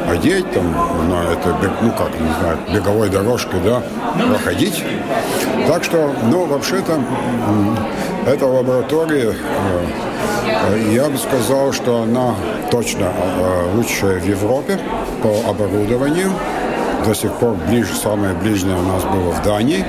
одеть, 0.08 0.50
там, 0.52 0.72
на 1.08 1.32
это, 1.32 1.56
ну 1.80 1.90
как, 1.90 2.10
не 2.20 2.32
знаю, 2.40 2.58
беговой 2.72 3.08
дорожкой, 3.08 3.60
да, 3.64 3.82
проходить. 4.28 4.82
Так 5.66 5.84
что, 5.84 6.12
ну, 6.24 6.46
вообще-то, 6.46 7.00
эта 8.26 8.46
лаборатория, 8.46 9.34
э, 9.34 10.92
я 10.92 11.08
бы 11.08 11.16
сказал, 11.16 11.72
что 11.72 12.02
она 12.02 12.34
точно 12.70 13.06
э, 13.06 13.74
лучшая 13.74 14.18
в 14.18 14.24
Европе 14.24 14.78
по 15.22 15.48
оборудованию. 15.48 16.30
До 17.06 17.14
сих 17.14 17.32
пор 17.32 17.54
ближе, 17.68 17.94
самое 17.94 18.34
ближнее 18.34 18.76
у 18.76 18.82
нас 18.82 19.04
было 19.04 19.32
в 19.32 19.42
Дании. 19.42 19.84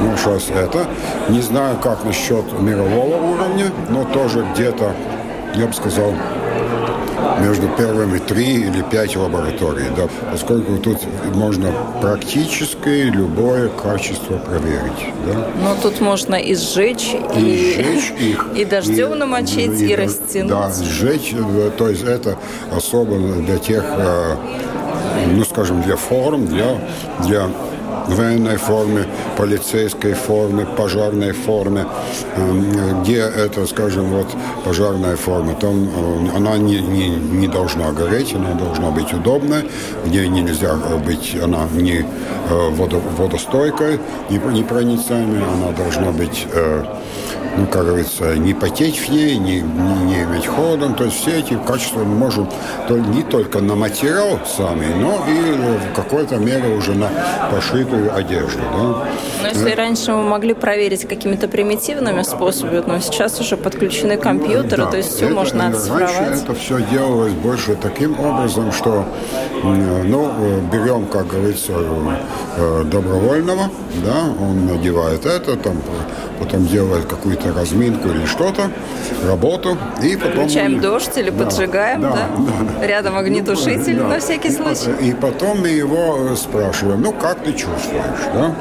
Ну, 0.00 0.16
сейчас 0.16 0.48
это. 0.50 0.86
Не 1.28 1.40
знаю, 1.40 1.76
как 1.78 2.04
насчет 2.04 2.44
мирового 2.60 3.16
уровня, 3.16 3.66
но 3.88 4.04
тоже 4.04 4.46
где-то, 4.54 4.92
я 5.54 5.66
бы 5.66 5.72
сказал, 5.72 6.14
между 7.38 7.68
первыми 7.68 8.18
три 8.18 8.62
или 8.62 8.82
пять 8.82 9.16
лабораторий, 9.16 9.84
да, 9.96 10.08
поскольку 10.30 10.76
тут 10.78 10.98
можно 11.34 11.72
практически 12.00 12.88
любое 12.88 13.68
качество 13.68 14.38
проверить. 14.38 15.14
Да. 15.26 15.46
Но 15.62 15.76
тут 15.82 16.00
можно 16.00 16.34
и 16.34 16.54
сжечь, 16.54 17.14
и, 17.36 17.40
и, 17.40 17.74
сжечь 17.74 18.12
их, 18.20 18.46
и 18.56 18.64
дождем 18.64 19.14
и, 19.14 19.18
намочить, 19.18 19.80
и, 19.80 19.86
и 19.86 19.94
растянуть. 19.94 20.50
Да, 20.50 20.70
сжечь, 20.70 21.34
э, 21.34 21.70
то 21.76 21.88
есть 21.88 22.04
это 22.04 22.36
особо 22.74 23.16
для 23.16 23.58
тех, 23.58 23.84
э, 23.86 24.36
ну, 25.34 25.44
скажем, 25.44 25.82
для 25.82 25.96
форм, 25.96 26.46
для, 26.46 26.78
для 27.20 27.48
военной 28.14 28.56
форме, 28.56 29.06
полицейской 29.36 30.14
форме, 30.14 30.66
пожарной 30.76 31.32
форме, 31.32 31.86
эм, 32.36 33.02
где 33.02 33.18
это, 33.18 33.66
скажем, 33.66 34.10
вот 34.10 34.26
пожарная 34.64 35.16
форма, 35.16 35.54
там 35.54 35.84
э, 35.84 36.36
она 36.36 36.56
не, 36.58 36.80
не, 36.80 37.08
не 37.08 37.48
должна 37.48 37.92
гореть, 37.92 38.34
она 38.34 38.52
должна 38.54 38.90
быть 38.90 39.12
удобной, 39.12 39.68
где 40.04 40.28
нельзя 40.28 40.74
быть, 41.04 41.36
она 41.42 41.66
не 41.72 41.98
э, 42.00 42.68
водо, 42.70 43.00
водостойкой, 43.16 44.00
не, 44.30 44.38
непроницаемой, 44.38 45.42
она 45.42 45.72
должна 45.72 46.12
быть 46.12 46.46
э, 46.52 46.84
ну, 47.56 47.66
как 47.66 47.86
говорится, 47.86 48.36
не 48.36 48.54
потеть 48.54 48.98
в 48.98 49.08
ней, 49.10 49.36
не, 49.36 49.60
не, 49.60 50.04
не 50.04 50.22
иметь 50.22 50.46
холодом. 50.46 50.94
То 50.94 51.04
есть 51.04 51.20
все 51.20 51.40
эти 51.40 51.58
качества 51.66 52.00
мы 52.00 52.14
можем 52.14 52.48
не 52.88 53.22
только 53.22 53.60
на 53.60 53.74
материал 53.74 54.38
сами, 54.46 54.86
но 54.94 55.24
и 55.28 55.90
в 55.90 55.94
какой-то 55.94 56.36
мере 56.36 56.68
уже 56.68 56.94
на 56.94 57.08
пошитую 57.50 57.99
одежду. 58.08 58.60
Да? 58.60 59.06
Но 59.42 59.48
если 59.48 59.68
это... 59.68 59.76
раньше 59.76 60.12
мы 60.12 60.22
могли 60.22 60.54
проверить 60.54 61.06
какими-то 61.06 61.48
примитивными 61.48 62.22
способами, 62.22 62.82
но 62.86 63.00
сейчас 63.00 63.40
уже 63.40 63.56
подключены 63.56 64.16
компьютеры, 64.16 64.84
да, 64.84 64.90
то 64.90 64.96
есть 64.96 65.14
все 65.14 65.26
это, 65.26 65.34
можно 65.34 65.68
оцифровать. 65.68 66.16
Раньше 66.16 66.44
это 66.44 66.54
все 66.54 66.80
делалось 66.90 67.32
больше 67.32 67.76
таким 67.76 68.18
образом, 68.18 68.72
что 68.72 69.04
ну, 69.62 70.30
берем, 70.72 71.06
как 71.06 71.26
говорится, 71.26 71.72
э, 72.56 72.84
добровольного, 72.84 73.70
да, 74.04 74.24
он 74.40 74.66
надевает 74.66 75.26
это, 75.26 75.56
там 75.56 75.76
потом 76.40 76.66
делает 76.66 77.04
какую-то 77.04 77.52
разминку 77.52 78.08
или 78.08 78.24
что-то, 78.24 78.70
работу, 79.26 79.76
и 80.02 80.16
потом... 80.16 80.44
Включаем 80.44 80.80
дождь 80.80 81.16
или 81.16 81.30
да, 81.30 81.44
поджигаем, 81.44 82.00
да? 82.00 82.12
да? 82.12 82.28
да. 82.80 82.86
Рядом 82.86 83.16
огнетушитель 83.16 83.98
да. 83.98 84.08
на 84.08 84.20
всякий 84.20 84.50
случай. 84.50 84.90
И 85.02 85.12
потом 85.12 85.60
мы 85.60 85.68
его 85.68 86.30
э, 86.30 86.36
спрашиваем, 86.36 87.02
ну, 87.02 87.12
как 87.12 87.40
ты 87.40 87.52
чувствуешь, 87.52 87.89
да? 88.34 88.54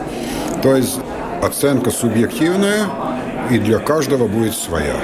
То 0.61 0.75
есть 0.75 0.99
оценка 1.41 1.91
субъективная, 1.91 2.85
и 3.49 3.57
для 3.57 3.79
каждого 3.79 4.27
будет 4.27 4.53
своя. 4.53 4.95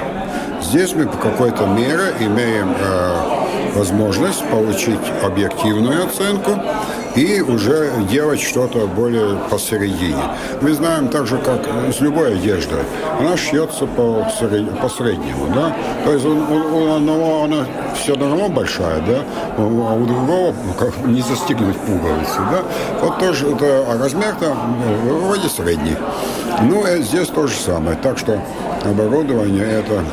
Здесь 0.62 0.94
мы 0.94 1.06
по 1.06 1.16
какой-то 1.16 1.66
мере 1.66 2.14
имеем 2.20 2.74
э, 2.78 3.74
возможность 3.74 4.44
получить 4.50 5.00
объективную 5.22 6.04
оценку 6.06 6.52
и 7.16 7.40
уже 7.40 7.90
делать 8.10 8.40
что-то 8.40 8.86
более 8.86 9.38
посередине. 9.50 10.22
Мы 10.60 10.72
знаем 10.74 11.08
так 11.08 11.26
же, 11.26 11.38
как 11.38 11.66
с 11.92 12.00
любой 12.00 12.34
одеждой. 12.34 12.80
Она 13.18 13.36
шьется 13.36 13.86
по, 13.86 14.26
по 14.82 14.88
среднему, 14.88 15.46
да? 15.54 15.74
То 16.04 16.12
есть 16.12 16.26
у, 16.26 16.30
у, 16.30 16.94
одного 16.94 17.44
она 17.44 17.66
все 17.94 18.14
равно 18.14 18.48
большая, 18.48 19.00
да? 19.00 19.24
А 19.56 19.62
у 19.62 20.04
другого 20.04 20.54
ну, 20.64 20.72
как, 20.78 20.96
не 21.06 21.22
застегнуть 21.22 21.76
пуговицы, 21.78 22.38
да? 22.50 22.62
Вот 23.00 23.18
тоже, 23.18 23.50
это, 23.50 23.84
а 23.88 23.98
размер-то 23.98 24.54
ну, 25.04 25.18
вроде 25.20 25.48
средний. 25.48 25.96
Ну, 26.62 26.86
и 26.86 27.02
здесь 27.02 27.28
то 27.28 27.46
же 27.46 27.54
самое. 27.56 27.96
Так 27.96 28.18
что 28.18 28.38
оборудование 28.84 29.64
это 29.64 30.04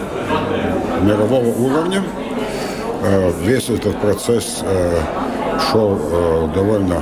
мирового 1.02 1.48
уровня. 1.48 2.02
Э, 3.04 3.32
весь 3.42 3.70
этот 3.70 4.00
процесс 4.00 4.62
э, 4.64 5.00
шел 5.60 5.98
э, 6.00 6.48
довольно 6.54 7.02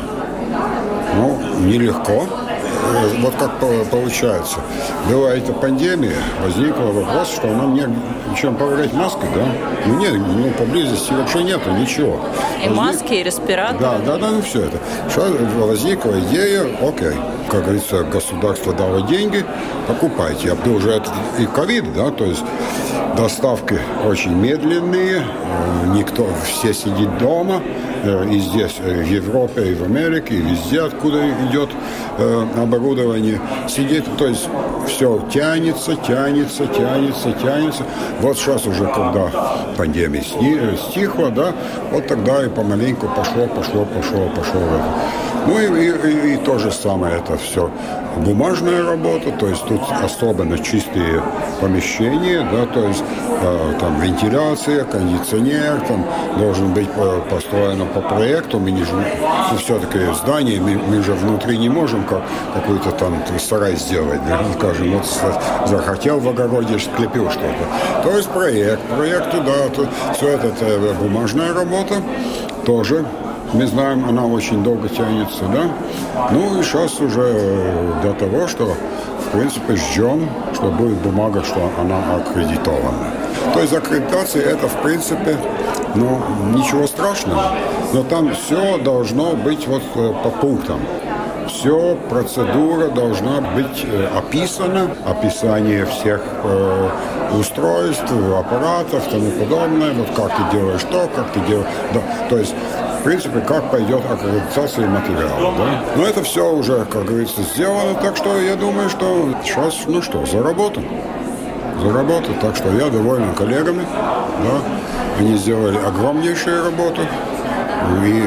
ну, 1.15 1.39
нелегко. 1.60 2.25
Вот 3.19 3.33
как 3.36 3.51
получается. 3.89 4.57
Была 5.10 5.33
эта 5.33 5.53
пандемия, 5.53 6.17
возникла 6.43 6.86
вопрос, 6.86 7.31
что 7.31 7.48
нам 7.48 7.74
не 7.74 7.88
чем 8.36 8.55
проверять 8.55 8.93
маской, 8.93 9.27
да? 9.36 9.45
Ну 9.86 9.95
нет, 10.00 10.13
ну 10.13 10.50
поблизости 10.51 11.13
вообще 11.13 11.43
нету 11.43 11.71
ничего. 11.71 12.19
И 12.63 12.69
Возник... 12.69 12.77
маски, 12.77 13.13
и 13.13 13.24
респираторы. 13.24 13.79
Да, 13.79 13.98
да, 14.05 14.17
да, 14.17 14.31
ну 14.31 14.41
все 14.41 14.65
это. 14.65 14.77
Что 15.10 15.21
возникла 15.60 16.19
идея, 16.19 16.63
окей, 16.81 17.13
как 17.50 17.63
говорится, 17.63 18.03
государство 18.03 18.74
дало 18.74 19.01
деньги, 19.01 19.43
покупайте. 19.88 20.51
А 20.51 20.69
уже 20.69 20.91
это 20.91 21.12
и 21.39 21.45
ковид, 21.45 21.93
да, 21.93 22.12
то 22.12 22.25
есть 22.25 22.43
доставки 23.15 23.79
очень 24.05 24.36
медленные, 24.36 25.21
э, 25.21 25.88
никто, 25.95 26.27
все 26.45 26.74
сидит 26.74 27.17
дома, 27.17 27.62
э, 28.03 28.29
и 28.31 28.39
здесь, 28.39 28.77
э, 28.79 29.03
в 29.03 29.05
Европе, 29.05 29.71
и 29.71 29.75
в 29.75 29.83
Америке, 29.83 30.36
и 30.36 30.41
везде, 30.41 30.81
откуда 30.81 31.19
идет 31.50 31.69
оборудование 32.57 32.80
сидит, 33.67 34.05
то 34.17 34.27
есть 34.27 34.47
все 34.88 35.19
тянется, 35.31 35.95
тянется, 35.95 36.67
тянется, 36.67 37.31
тянется. 37.33 37.83
Вот 38.19 38.38
сейчас 38.38 38.65
уже, 38.65 38.85
когда 38.85 39.31
пандемия 39.77 40.23
стихла, 40.89 41.29
да, 41.29 41.53
вот 41.91 42.07
тогда 42.07 42.43
и 42.45 42.50
помаленьку 42.50 43.07
пошло, 43.15 43.47
пошло, 43.47 43.85
пошло, 43.85 44.29
пошло. 44.35 44.61
Ну 45.47 45.59
и, 45.59 45.88
и, 45.88 46.33
и 46.33 46.38
то 46.38 46.59
же 46.59 46.71
самое 46.71 47.17
это 47.17 47.38
все 47.38 47.71
бумажная 48.17 48.83
работа, 48.83 49.31
то 49.31 49.47
есть 49.47 49.65
тут 49.65 49.81
особенно 50.03 50.59
чистые 50.59 51.23
помещения, 51.59 52.47
да, 52.51 52.65
то 52.65 52.88
есть 52.88 53.03
э, 53.41 53.73
там 53.79 54.00
вентиляция, 54.00 54.83
кондиционер, 54.83 55.81
там 55.88 56.05
должен 56.38 56.73
быть 56.73 56.89
построено 57.29 57.85
по 57.85 58.01
проекту, 58.01 58.59
мы 58.59 58.71
не 58.71 58.83
все-таки 59.57 60.00
здание, 60.13 60.59
мы, 60.59 60.75
мы 60.75 61.01
же 61.01 61.13
внутри 61.13 61.57
не 61.57 61.69
можем 61.69 62.03
как, 62.03 62.21
какой-то 62.71 62.91
там 62.97 63.21
сарай 63.39 63.75
сделать, 63.75 64.19
да, 64.27 64.39
скажем, 64.57 64.93
вот 64.93 65.05
захотел 65.67 66.19
в 66.19 66.29
огороде, 66.29 66.79
склепил 66.79 67.29
что-то. 67.29 68.01
То 68.03 68.15
есть 68.15 68.29
проект, 68.29 68.81
проект 68.95 69.31
туда, 69.31 69.69
то, 69.75 69.87
все 70.13 70.29
это, 70.29 70.47
это 70.47 70.93
бумажная 70.99 71.53
работа, 71.53 71.95
тоже 72.65 73.05
мы 73.53 73.67
знаем, 73.67 74.05
она 74.07 74.25
очень 74.25 74.63
долго 74.63 74.87
тянется, 74.87 75.43
да. 75.53 75.69
Ну 76.31 76.59
и 76.59 76.63
сейчас 76.63 76.99
уже 77.01 77.33
э, 77.35 77.93
до 78.03 78.13
того, 78.13 78.47
что, 78.47 78.65
в 78.65 79.31
принципе, 79.37 79.75
ждем, 79.75 80.29
что 80.53 80.67
будет 80.67 80.97
бумага, 80.99 81.43
что 81.43 81.69
она 81.77 82.15
аккредитована. 82.15 83.11
То 83.53 83.59
есть 83.59 83.73
аккредитация 83.73 84.43
это, 84.43 84.69
в 84.69 84.81
принципе, 84.81 85.37
ну, 85.95 86.21
ничего 86.55 86.87
страшного, 86.87 87.51
но 87.91 88.03
там 88.03 88.33
все 88.33 88.77
должно 88.77 89.33
быть 89.33 89.67
вот 89.67 89.83
э, 89.95 90.13
по 90.23 90.29
пунктам 90.29 90.79
все, 91.48 91.98
процедура 92.10 92.88
должна 92.89 93.41
быть 93.41 93.86
э, 93.86 94.07
описана, 94.17 94.89
описание 95.05 95.86
всех 95.86 96.21
э, 96.43 96.89
устройств, 97.38 98.12
аппаратов 98.12 99.07
тому 99.10 99.31
подобное, 99.31 99.93
вот 99.93 100.07
как 100.15 100.36
ты 100.36 100.57
делаешь 100.57 100.81
то, 100.91 101.10
как 101.15 101.31
ты 101.31 101.39
делаешь... 101.41 101.67
Да. 101.93 102.01
То 102.29 102.38
есть 102.38 102.55
в 103.01 103.03
принципе, 103.03 103.39
как 103.39 103.71
пойдет 103.71 104.03
аккредитация 104.12 104.88
материала. 104.88 105.53
Да? 105.57 105.83
Но 105.95 106.05
это 106.05 106.21
все 106.21 106.53
уже, 106.53 106.86
как 106.86 107.05
говорится, 107.05 107.41
сделано, 107.41 107.95
так 107.95 108.15
что 108.15 108.39
я 108.39 108.55
думаю, 108.55 108.91
что 108.91 109.33
сейчас, 109.43 109.86
ну 109.88 110.03
что, 110.03 110.24
заработаем. 110.27 110.88
Заработаем. 111.81 112.39
Так 112.39 112.55
что 112.55 112.71
я 112.71 112.89
доволен 112.89 113.33
коллегами. 113.33 113.83
Да? 114.43 115.17
Они 115.17 115.36
сделали 115.36 115.77
огромнейшую 115.77 116.63
работу. 116.63 117.01
И 118.05 118.23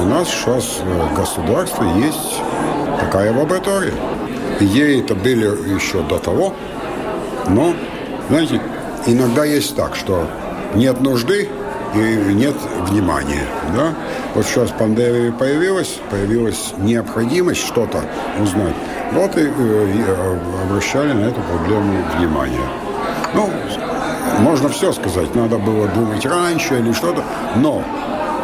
у 0.00 0.04
нас 0.06 0.28
сейчас 0.28 0.80
в 0.80 1.14
государстве 1.14 1.86
есть 1.96 2.40
такая 3.00 3.32
лаборатория. 3.32 3.94
Ей 4.60 5.00
это 5.00 5.14
были 5.14 5.46
еще 5.74 6.02
до 6.02 6.18
того, 6.18 6.54
но, 7.48 7.74
знаете, 8.28 8.60
иногда 9.06 9.44
есть 9.44 9.74
так, 9.76 9.96
что 9.96 10.26
нет 10.74 11.00
нужды, 11.00 11.48
и 11.94 12.34
нет 12.34 12.54
внимания. 12.88 13.46
Да? 13.76 13.94
Вот 14.34 14.44
сейчас 14.46 14.70
пандемия 14.70 15.32
появилась, 15.32 16.00
появилась 16.10 16.72
необходимость 16.78 17.64
что-то 17.66 18.02
узнать. 18.40 18.74
Вот 19.12 19.36
и, 19.36 19.42
и 19.42 19.46
э, 19.46 20.38
обращали 20.64 21.12
на 21.12 21.26
эту 21.26 21.40
проблему 21.40 22.04
внимание. 22.18 22.66
Ну, 23.34 23.50
можно 24.40 24.68
все 24.68 24.92
сказать, 24.92 25.34
надо 25.34 25.58
было 25.58 25.86
думать 25.88 26.24
раньше 26.26 26.78
или 26.78 26.92
что-то, 26.92 27.22
но, 27.56 27.82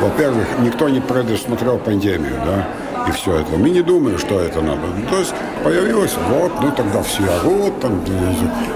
во-первых, 0.01 0.47
никто 0.61 0.89
не 0.89 1.01
предусмотрел 1.01 1.79
пандемию, 1.79 2.35
да, 2.45 2.69
и 3.09 3.13
все 3.13 3.39
это. 3.39 3.57
Мы 3.57 3.71
не 3.71 3.83
думаем, 3.83 4.19
что 4.19 4.41
это 4.41 4.61
надо. 4.61 4.83
То 5.11 5.19
есть 5.19 5.33
появилось, 5.65 6.15
вот, 6.29 6.53
ну 6.61 6.73
тогда 6.73 7.03
все 7.03 7.23
орут, 7.25 7.81
там, 7.81 8.03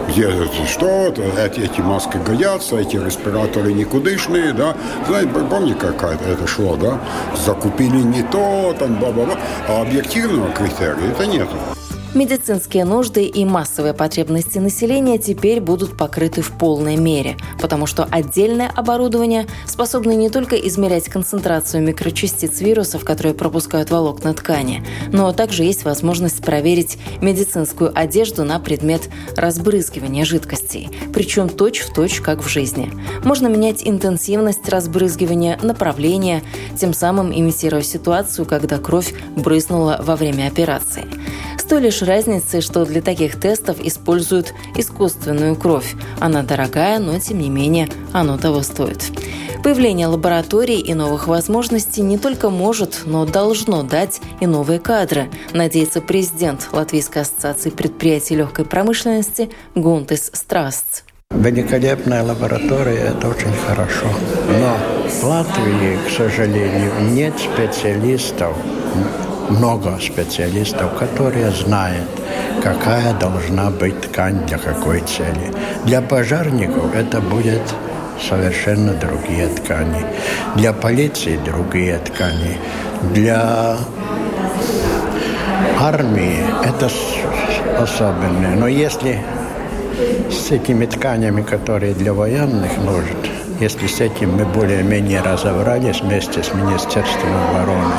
где 0.08 0.30
что, 0.66 1.12
эти, 1.38 1.60
эти 1.60 1.80
маски 1.80 2.18
годятся, 2.18 2.76
эти 2.76 2.96
респираторы 2.96 3.72
никудышные, 3.72 4.52
да. 4.52 4.74
Знаете, 5.06 5.30
помните, 5.50 5.74
как 5.74 6.02
это 6.02 6.46
шло, 6.46 6.76
да? 6.76 6.98
Закупили 7.36 7.98
не 7.98 8.22
то, 8.22 8.74
там, 8.78 8.94
ба-ба-ба. 8.94 9.38
А 9.68 9.82
объективного 9.82 10.50
критерия 10.52 11.10
это 11.10 11.26
нету. 11.26 11.56
Медицинские 12.14 12.84
нужды 12.84 13.24
и 13.24 13.44
массовые 13.44 13.92
потребности 13.92 14.58
населения 14.58 15.18
теперь 15.18 15.60
будут 15.60 15.96
покрыты 15.96 16.42
в 16.42 16.52
полной 16.52 16.94
мере, 16.94 17.36
потому 17.60 17.86
что 17.86 18.04
отдельное 18.04 18.68
оборудование 18.68 19.48
способно 19.66 20.12
не 20.12 20.30
только 20.30 20.54
измерять 20.54 21.08
концентрацию 21.08 21.82
микрочастиц 21.82 22.60
вирусов, 22.60 23.04
которые 23.04 23.34
пропускают 23.34 23.90
волокна 23.90 24.32
ткани, 24.32 24.84
но 25.12 25.32
также 25.32 25.64
есть 25.64 25.84
возможность 25.84 26.40
проверить 26.40 26.98
медицинскую 27.20 27.90
одежду 27.92 28.44
на 28.44 28.60
предмет 28.60 29.10
разбрызгивания 29.36 30.24
жидкостей, 30.24 30.90
причем 31.12 31.48
точь-в-точь, 31.48 32.20
как 32.20 32.44
в 32.44 32.48
жизни. 32.48 32.92
Можно 33.24 33.48
менять 33.48 33.82
интенсивность 33.84 34.68
разбрызгивания, 34.68 35.58
направление, 35.62 36.44
тем 36.78 36.94
самым 36.94 37.36
имитируя 37.36 37.82
ситуацию, 37.82 38.46
когда 38.46 38.78
кровь 38.78 39.12
брызнула 39.34 39.98
во 40.00 40.14
время 40.14 40.46
операции. 40.46 41.06
С 41.58 41.66
той 41.66 41.80
лишь 41.80 42.02
разницей, 42.04 42.60
что 42.60 42.84
для 42.84 43.02
таких 43.02 43.40
тестов 43.40 43.78
используют 43.80 44.54
искусственную 44.76 45.56
кровь. 45.56 45.94
Она 46.20 46.42
дорогая, 46.42 46.98
но 46.98 47.18
тем 47.18 47.38
не 47.38 47.50
менее 47.50 47.88
оно 48.12 48.38
того 48.38 48.62
стоит. 48.62 49.12
Появление 49.62 50.08
лабораторий 50.08 50.78
и 50.78 50.92
новых 50.92 51.26
возможностей 51.26 52.02
не 52.02 52.18
только 52.18 52.50
может, 52.50 53.02
но 53.06 53.24
должно 53.24 53.82
дать 53.82 54.20
и 54.40 54.46
новые 54.46 54.78
кадры, 54.78 55.30
надеется 55.54 56.02
президент 56.02 56.68
Латвийской 56.72 57.22
ассоциации 57.22 57.70
предприятий 57.70 58.36
легкой 58.36 58.66
промышленности 58.66 59.48
Гунтес 59.74 60.30
Страстс. 60.34 61.02
Великолепная 61.30 62.22
лаборатория– 62.22 63.14
это 63.16 63.28
очень 63.28 63.52
хорошо. 63.66 64.06
Но 64.48 64.76
в 65.08 65.24
Латвии, 65.24 65.98
к 66.06 66.10
сожалению, 66.10 66.92
нет 67.10 67.34
специалистов 67.38 68.56
много 69.50 69.98
специалистов, 70.00 70.94
которые 70.98 71.50
знают, 71.50 72.08
какая 72.62 73.12
должна 73.14 73.70
быть 73.70 74.00
ткань 74.00 74.46
для 74.46 74.58
какой 74.58 75.00
цели. 75.00 75.52
Для 75.84 76.00
пожарников 76.00 76.94
это 76.94 77.20
будет 77.20 77.62
совершенно 78.28 78.92
другие 78.94 79.48
ткани. 79.48 80.04
Для 80.56 80.72
полиции 80.72 81.38
другие 81.44 81.98
ткани. 81.98 82.58
Для 83.12 83.76
армии 85.80 86.38
это 86.64 86.88
особенное. 87.78 88.54
Но 88.56 88.68
если 88.68 89.22
с 90.30 90.50
этими 90.50 90.86
тканями, 90.86 91.42
которые 91.42 91.94
для 91.94 92.12
военных 92.12 92.76
нужны, 92.78 93.33
если 93.60 93.86
с 93.86 94.00
этим 94.00 94.36
мы 94.36 94.44
более-менее 94.44 95.20
разобрались 95.20 96.00
вместе 96.00 96.42
с 96.42 96.52
Министерством 96.52 97.34
обороны, 97.50 97.94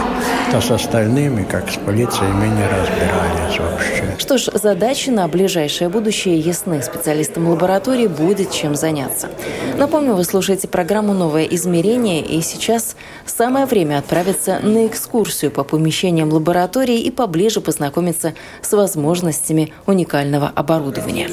то 0.52 0.62
с 0.62 0.72
остальными, 0.72 1.44
как 1.44 1.70
с 1.70 1.78
полицией, 1.78 2.32
мы 2.32 2.48
не 2.48 2.64
разбирались 2.64 3.60
вообще. 3.60 4.16
Что 4.18 4.38
ж, 4.38 4.50
задачи 4.54 5.10
на 5.10 5.28
ближайшее 5.28 5.90
будущее 5.90 6.40
ясны. 6.40 6.82
Специалистам 6.82 7.50
лаборатории 7.50 8.08
будет 8.08 8.52
чем 8.52 8.76
заняться. 8.76 9.30
Напомню, 9.78 10.14
вы 10.14 10.24
слушаете 10.24 10.68
программу 10.68 11.14
«Новое 11.14 11.46
измерение», 11.46 12.22
и 12.22 12.42
сейчас 12.42 12.96
самое 13.26 13.66
время 13.66 14.00
отправиться 14.00 14.60
на 14.62 14.88
экскурсию 14.88 15.52
по 15.52 15.64
помещениям 15.64 16.32
лаборатории 16.32 17.00
и 17.00 17.12
поближе 17.12 17.62
познакомиться 17.62 18.34
с 18.62 18.72
возможностями 18.74 19.74
уникального 19.86 20.52
оборудования. 20.54 21.30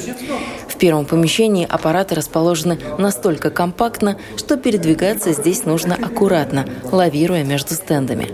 Первом 0.83 1.05
помещении 1.05 1.65
аппараты 1.65 2.13
расположены 2.13 2.77
настолько 2.97 3.49
компактно, 3.51 4.17
что 4.35 4.57
передвигаться 4.57 5.31
здесь 5.31 5.63
нужно 5.63 5.95
аккуратно, 5.95 6.65
лавируя 6.91 7.45
между 7.45 7.73
стендами. 7.73 8.27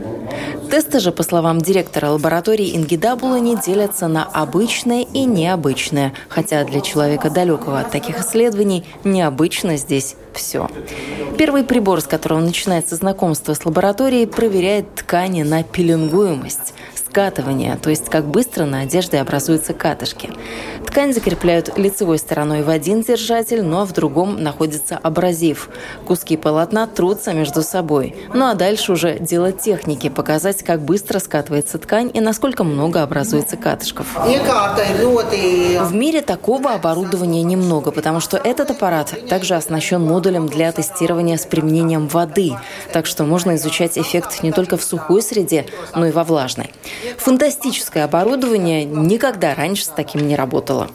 Тесты 0.71 0.99
же, 0.99 1.12
по 1.12 1.21
словам 1.21 1.62
директора 1.62 2.09
лаборатории 2.09 2.75
Инги 2.75 2.95
не 3.39 3.55
делятся 3.55 4.07
на 4.07 4.23
обычное 4.23 5.03
и 5.03 5.25
необычное, 5.25 6.13
хотя 6.27 6.63
для 6.63 6.81
человека 6.81 7.29
далекого 7.29 7.81
от 7.81 7.91
таких 7.91 8.19
исследований 8.19 8.83
необычно 9.03 9.77
здесь 9.77 10.15
все. 10.33 10.71
Первый 11.38 11.63
прибор, 11.63 12.01
с 12.01 12.05
которого 12.05 12.39
начинается 12.39 12.95
знакомство 12.95 13.53
с 13.53 13.63
лабораторией, 13.63 14.25
проверяет 14.25 14.95
ткани 14.95 15.43
на 15.43 15.62
пеленгуемость 15.62 16.73
скатывание, 17.09 17.75
то 17.75 17.89
есть 17.89 18.05
как 18.05 18.25
быстро 18.25 18.65
на 18.65 18.81
одежде 18.81 19.17
образуются 19.19 19.73
катышки. 19.73 20.29
Ткань 20.99 21.13
закрепляют 21.13 21.77
лицевой 21.77 22.17
стороной 22.17 22.62
в 22.62 22.69
один 22.69 23.03
держатель, 23.03 23.63
но 23.63 23.85
в 23.85 23.93
другом 23.93 24.43
находится 24.43 24.99
абразив. 25.01 25.69
Куски 26.05 26.35
полотна 26.35 26.88
трутся 26.88 27.31
между 27.31 27.62
собой. 27.62 28.17
Ну 28.33 28.49
а 28.49 28.53
дальше 28.53 28.91
уже 28.91 29.17
дело 29.17 29.53
техники– 29.53 30.09
показать, 30.13 30.62
как 30.62 30.81
быстро 30.81 31.19
скатывается 31.19 31.77
ткань 31.77 32.12
и 32.13 32.19
насколько 32.19 32.65
много 32.65 33.01
образуется 33.01 33.55
катышков. 33.55 34.07
В 34.13 35.93
мире 35.93 36.21
такого 36.21 36.73
оборудования 36.73 37.43
немного, 37.43 37.91
потому 37.91 38.19
что 38.19 38.35
этот 38.35 38.71
аппарат 38.71 39.15
также 39.29 39.55
оснащен 39.55 40.03
модулем 40.03 40.47
для 40.47 40.69
тестирования 40.73 41.38
с 41.38 41.45
применением 41.45 42.09
воды, 42.09 42.51
так 42.91 43.05
что 43.05 43.23
можно 43.23 43.55
изучать 43.55 43.97
эффект 43.97 44.43
не 44.43 44.51
только 44.51 44.75
в 44.75 44.83
сухой 44.83 45.21
среде, 45.21 45.65
но 45.95 46.07
и 46.07 46.12
во 46.12 46.25
влажной. 46.25 46.73
Фантастическое 47.19 48.03
оборудование 48.03 48.83
никогда 48.83 49.55
раньше 49.55 49.85
с 49.85 49.88
таким 49.88 50.27
не 50.27 50.35
работало. 50.35 50.88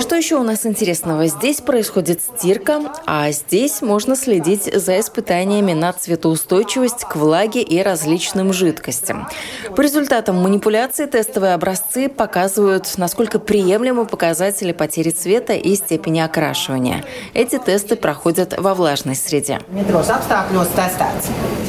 Что 0.00 0.16
еще 0.16 0.36
у 0.36 0.42
нас 0.42 0.66
интересного? 0.66 1.26
Здесь 1.26 1.60
происходит 1.60 2.20
стирка, 2.20 2.80
а 3.06 3.30
здесь 3.32 3.80
можно 3.80 4.16
следить 4.16 4.64
за 4.64 5.00
испытаниями 5.00 5.72
на 5.72 5.92
цветоустойчивость 5.92 7.04
к 7.04 7.16
влаге 7.16 7.62
и 7.62 7.82
различным 7.82 8.52
жидкостям. 8.52 9.28
По 9.74 9.80
результатам 9.80 10.42
манипуляции 10.42 11.06
тестовые 11.06 11.54
образцы 11.54 12.08
показывают, 12.08 12.92
насколько 12.96 13.38
приемлемы 13.38 14.06
показатели 14.06 14.72
потери 14.72 15.10
цвета 15.10 15.54
и 15.54 15.74
степени 15.74 16.20
окрашивания. 16.20 17.04
Эти 17.32 17.58
тесты 17.58 17.96
проходят 17.96 18.54
во 18.58 18.74
влажной 18.74 19.16
среде. 19.16 19.60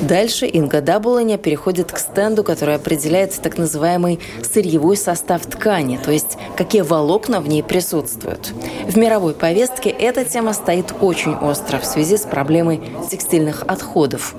Дальше 0.01 0.45
Инга 0.45 0.81
Дабуланя 0.81 1.37
переходит 1.37 1.91
к 1.91 1.97
стенду, 1.97 2.43
который 2.43 2.75
определяет 2.75 3.33
так 3.41 3.57
называемый 3.57 4.19
сырьевой 4.43 4.97
состав 4.97 5.14
ткани, 5.45 5.97
то 5.97 6.11
есть 6.11 6.37
какие 6.55 6.81
волокна 6.81 7.41
в 7.41 7.47
ней 7.47 7.63
присутствуют. 7.63 8.53
В 8.85 8.97
мировой 8.97 9.33
повестке 9.33 9.89
эта 9.89 10.25
тема 10.25 10.53
стоит 10.53 10.93
очень 11.01 11.35
остро 11.35 11.79
в 11.79 11.85
связи 11.85 12.17
с 12.17 12.21
проблемой 12.21 12.81
текстильных 13.09 13.63
отходов. 13.67 14.35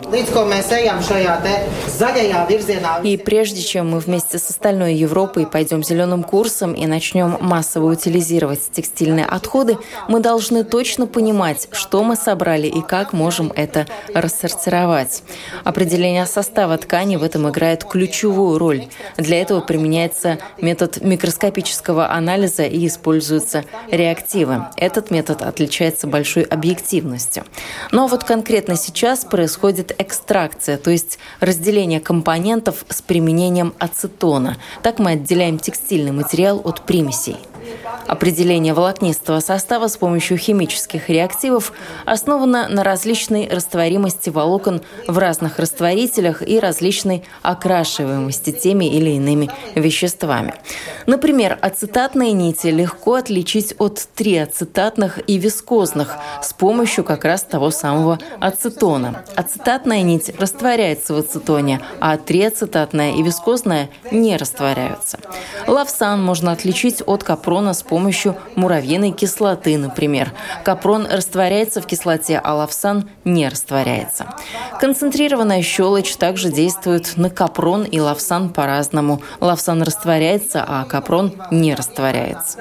И 3.02 3.16
прежде 3.16 3.62
чем 3.62 3.90
мы 3.90 3.98
вместе 3.98 4.38
с 4.38 4.50
остальной 4.50 4.94
Европой 4.94 5.46
пойдем 5.46 5.82
зеленым 5.82 6.22
курсом 6.22 6.72
и 6.72 6.86
начнем 6.86 7.36
массово 7.40 7.92
утилизировать 7.92 8.60
текстильные 8.72 9.26
отходы, 9.26 9.78
мы 10.08 10.20
должны 10.20 10.64
точно 10.64 11.06
понимать, 11.06 11.68
что 11.72 12.02
мы 12.02 12.16
собрали 12.16 12.66
и 12.66 12.82
как 12.82 13.12
можем 13.12 13.52
это 13.54 13.86
рассортировать. 14.14 15.22
Определение 15.64 16.26
состава 16.26 16.76
ткани 16.78 17.16
в 17.16 17.22
этом 17.22 17.48
играет 17.48 17.84
ключевую 17.84 18.58
роль. 18.58 18.86
Для 19.16 19.40
этого 19.40 19.60
применяется 19.60 20.38
метод 20.66 21.00
микроскопического 21.00 22.10
анализа 22.10 22.64
и 22.64 22.88
используются 22.88 23.64
реактивы. 23.88 24.66
Этот 24.76 25.12
метод 25.12 25.42
отличается 25.42 26.08
большой 26.08 26.42
объективностью. 26.42 27.44
Но 27.92 28.08
вот 28.08 28.24
конкретно 28.24 28.74
сейчас 28.74 29.24
происходит 29.24 29.94
экстракция, 29.98 30.76
то 30.76 30.90
есть 30.90 31.20
разделение 31.38 32.00
компонентов 32.00 32.84
с 32.88 33.00
применением 33.00 33.74
ацетона. 33.78 34.56
Так 34.82 34.98
мы 34.98 35.12
отделяем 35.12 35.60
текстильный 35.60 36.12
материал 36.12 36.60
от 36.64 36.84
примесей. 36.84 37.36
Определение 38.06 38.74
волокнистого 38.74 39.40
состава 39.40 39.88
с 39.88 39.96
помощью 39.96 40.38
химических 40.38 41.08
реактивов 41.08 41.72
основано 42.04 42.68
на 42.68 42.84
различной 42.84 43.48
растворимости 43.48 44.30
волокон 44.30 44.82
в 45.06 45.18
разных 45.18 45.58
растворителях 45.58 46.46
и 46.46 46.60
различной 46.60 47.24
окрашиваемости 47.42 48.52
теми 48.52 48.84
или 48.86 49.10
иными 49.10 49.50
веществами. 49.74 50.54
Например, 51.06 51.58
ацетатные 51.60 52.32
нити 52.32 52.68
легко 52.68 53.14
отличить 53.14 53.74
от 53.78 54.00
триацетатных 54.14 55.20
и 55.28 55.38
вискозных 55.38 56.16
с 56.42 56.52
помощью 56.52 57.04
как 57.04 57.24
раз 57.24 57.42
того 57.42 57.70
самого 57.70 58.18
ацетона. 58.40 59.24
Ацетатная 59.34 60.02
нить 60.02 60.32
растворяется 60.38 61.14
в 61.14 61.18
ацетоне, 61.18 61.80
а 62.00 62.16
триацетатная 62.16 63.12
и 63.14 63.22
вискозная 63.22 63.88
не 64.10 64.36
растворяются. 64.36 65.18
Лавсан 65.66 66.22
можно 66.22 66.52
отличить 66.52 67.02
от 67.06 67.24
капрона 67.24 67.65
с 67.72 67.82
помощью 67.82 68.36
муравьиной 68.54 69.12
кислоты, 69.12 69.78
например. 69.78 70.32
Капрон 70.64 71.06
растворяется 71.06 71.80
в 71.80 71.86
кислоте, 71.86 72.40
а 72.42 72.54
лавсан 72.54 73.08
не 73.24 73.48
растворяется. 73.48 74.26
Концентрированная 74.80 75.62
щелочь 75.62 76.16
также 76.16 76.50
действует 76.50 77.16
на 77.16 77.30
капрон 77.30 77.84
и 77.84 78.00
лавсан 78.00 78.50
по-разному. 78.50 79.22
Лавсан 79.40 79.82
растворяется, 79.82 80.64
а 80.66 80.84
капрон 80.84 81.32
не 81.50 81.74
растворяется. 81.74 82.58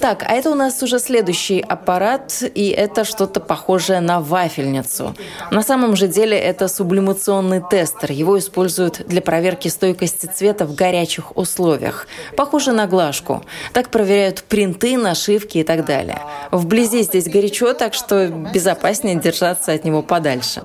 Так, 0.00 0.24
а 0.26 0.32
это 0.32 0.50
у 0.50 0.54
нас 0.54 0.82
уже 0.82 0.98
следующий 0.98 1.60
аппарат, 1.60 2.42
и 2.54 2.68
это 2.68 3.04
что-то 3.04 3.40
похожее 3.40 4.00
на 4.00 4.20
вафельницу. 4.20 5.14
На 5.50 5.62
самом 5.62 5.96
же 5.96 6.08
деле 6.08 6.38
это 6.38 6.68
сублимационный 6.68 7.60
тестер. 7.60 8.12
Его 8.12 8.38
используют 8.38 9.06
для 9.06 9.22
проверки 9.22 9.68
стойкости 9.68 10.26
цвета 10.34 10.66
в 10.66 10.74
горячих 10.74 11.36
условиях. 11.36 12.06
Похоже 12.36 12.72
на 12.72 12.86
глажку. 12.86 13.42
Так 13.72 13.88
проверяют 13.88 14.42
принты, 14.44 14.96
нашивки 14.96 15.58
и 15.58 15.64
так 15.64 15.84
далее. 15.84 16.20
Вблизи 16.50 17.02
здесь 17.02 17.28
горячо, 17.28 17.72
так 17.74 17.94
что 17.94 18.28
безопаснее 18.28 19.16
держаться 19.16 19.72
от 19.72 19.84
него 19.84 20.02
подальше. 20.02 20.62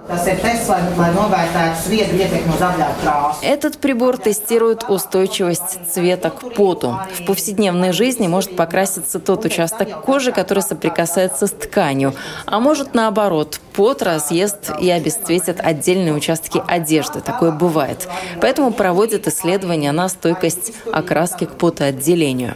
Этот 3.42 3.78
прибор 3.78 4.18
тестирует 4.18 4.86
устойчивость 4.90 5.80
цвета 5.92 6.30
к 6.30 6.54
поту. 6.54 6.98
В 7.20 7.26
повседневной 7.26 7.92
жизни 7.92 8.28
может 8.28 8.56
покраситься 8.56 9.20
тот 9.20 9.46
участок 9.46 10.02
кожи, 10.02 10.32
который 10.32 10.64
соприкасается 10.64 11.48
с 11.48 11.52
тканью, 11.52 12.14
а 12.46 12.60
может 12.60 12.94
наоборот, 12.94 13.60
пот 13.74 14.02
разъест 14.02 14.72
и 14.82 14.90
обесцветит 14.90 15.60
отдельные 15.62 16.14
участки 16.14 16.62
одежды. 16.68 17.22
Такое 17.22 17.52
бывает. 17.52 18.08
Поэтому 18.42 18.72
проводят 18.72 19.28
исследования 19.28 19.47
на 19.92 20.10
стойкость 20.10 20.74
окраски 20.92 21.46
к 21.46 21.52
потоотделению. 21.52 22.56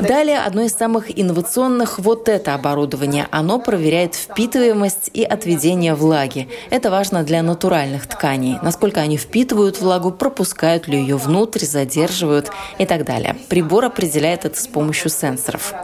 Далее 0.00 0.38
одно 0.38 0.62
из 0.62 0.72
самых 0.72 1.18
инновационных 1.18 1.98
вот 1.98 2.28
это 2.28 2.54
оборудование. 2.54 3.26
Оно 3.30 3.58
проверяет 3.58 4.14
впитываемость 4.14 5.10
и 5.12 5.22
отведение 5.22 5.94
влаги. 5.94 6.48
Это 6.70 6.90
важно 6.90 7.22
для 7.22 7.42
натуральных 7.42 8.06
тканей. 8.06 8.58
Насколько 8.62 9.00
они 9.00 9.16
впитывают 9.16 9.80
влагу, 9.80 10.10
пропускают 10.10 10.88
ли 10.88 10.98
ее 10.98 11.16
внутрь, 11.16 11.64
задерживают 11.64 12.50
и 12.78 12.86
так 12.86 13.04
далее. 13.04 13.36
Прибор 13.48 13.84
определяет 13.84 14.44
это 14.44 14.60
с 14.60 14.66
помощью 14.66 15.10
сенсоров. 15.10 15.74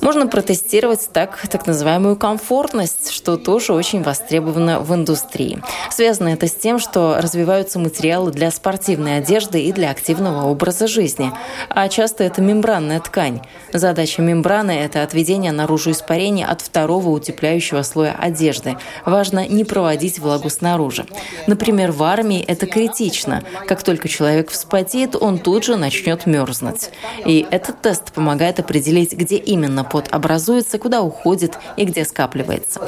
Можно 0.00 0.26
протестировать 0.26 1.08
так, 1.12 1.46
так 1.48 1.66
называемую 1.66 2.16
комфортность, 2.16 3.10
что 3.10 3.36
тоже 3.36 3.72
очень 3.72 4.02
востребовано 4.02 4.80
в 4.80 4.94
индустрии. 4.94 5.62
Связано 5.90 6.28
это 6.28 6.46
с 6.46 6.54
тем, 6.54 6.78
что 6.78 7.16
развиваются 7.20 7.78
материалы 7.78 8.30
для 8.30 8.50
спортивной 8.50 9.18
одежды 9.18 9.62
и 9.62 9.72
для 9.72 9.90
активного 9.90 10.46
образа 10.46 10.86
жизни. 10.86 11.32
А 11.68 11.88
часто 11.88 12.24
это 12.24 12.42
мембранная 12.42 13.00
ткань. 13.00 13.40
Задача 13.72 14.22
мембраны– 14.22 14.70
это 14.72 15.02
отведение 15.02 15.52
наружу 15.52 15.90
испарения 15.90 16.46
от 16.46 16.60
второго 16.60 17.08
утепляющего 17.10 17.82
слоя 17.82 18.14
одежды. 18.18 18.76
Важно 19.04 19.46
не 19.46 19.64
проводить 19.64 20.18
влагу 20.18 20.50
снаружи. 20.50 21.06
Например, 21.46 21.92
в 21.92 22.02
армии 22.02 22.42
это 22.42 22.66
критично. 22.66 23.42
Как 23.66 23.82
только 23.82 24.08
человек 24.08 24.50
вспотеет, 24.50 25.16
он 25.16 25.38
тут 25.38 25.64
же 25.64 25.76
начнет 25.76 26.26
мерзнуть. 26.26 26.90
И 27.24 27.46
этот 27.50 27.80
тест 27.80 28.12
помогает 28.12 28.60
определить, 28.60 29.12
где 29.12 29.36
именно 29.36 29.84
пот 29.86 30.08
образуется, 30.10 30.78
куда 30.78 31.02
уходит 31.02 31.58
и 31.76 31.84
где 31.84 32.04
скапливается. 32.04 32.80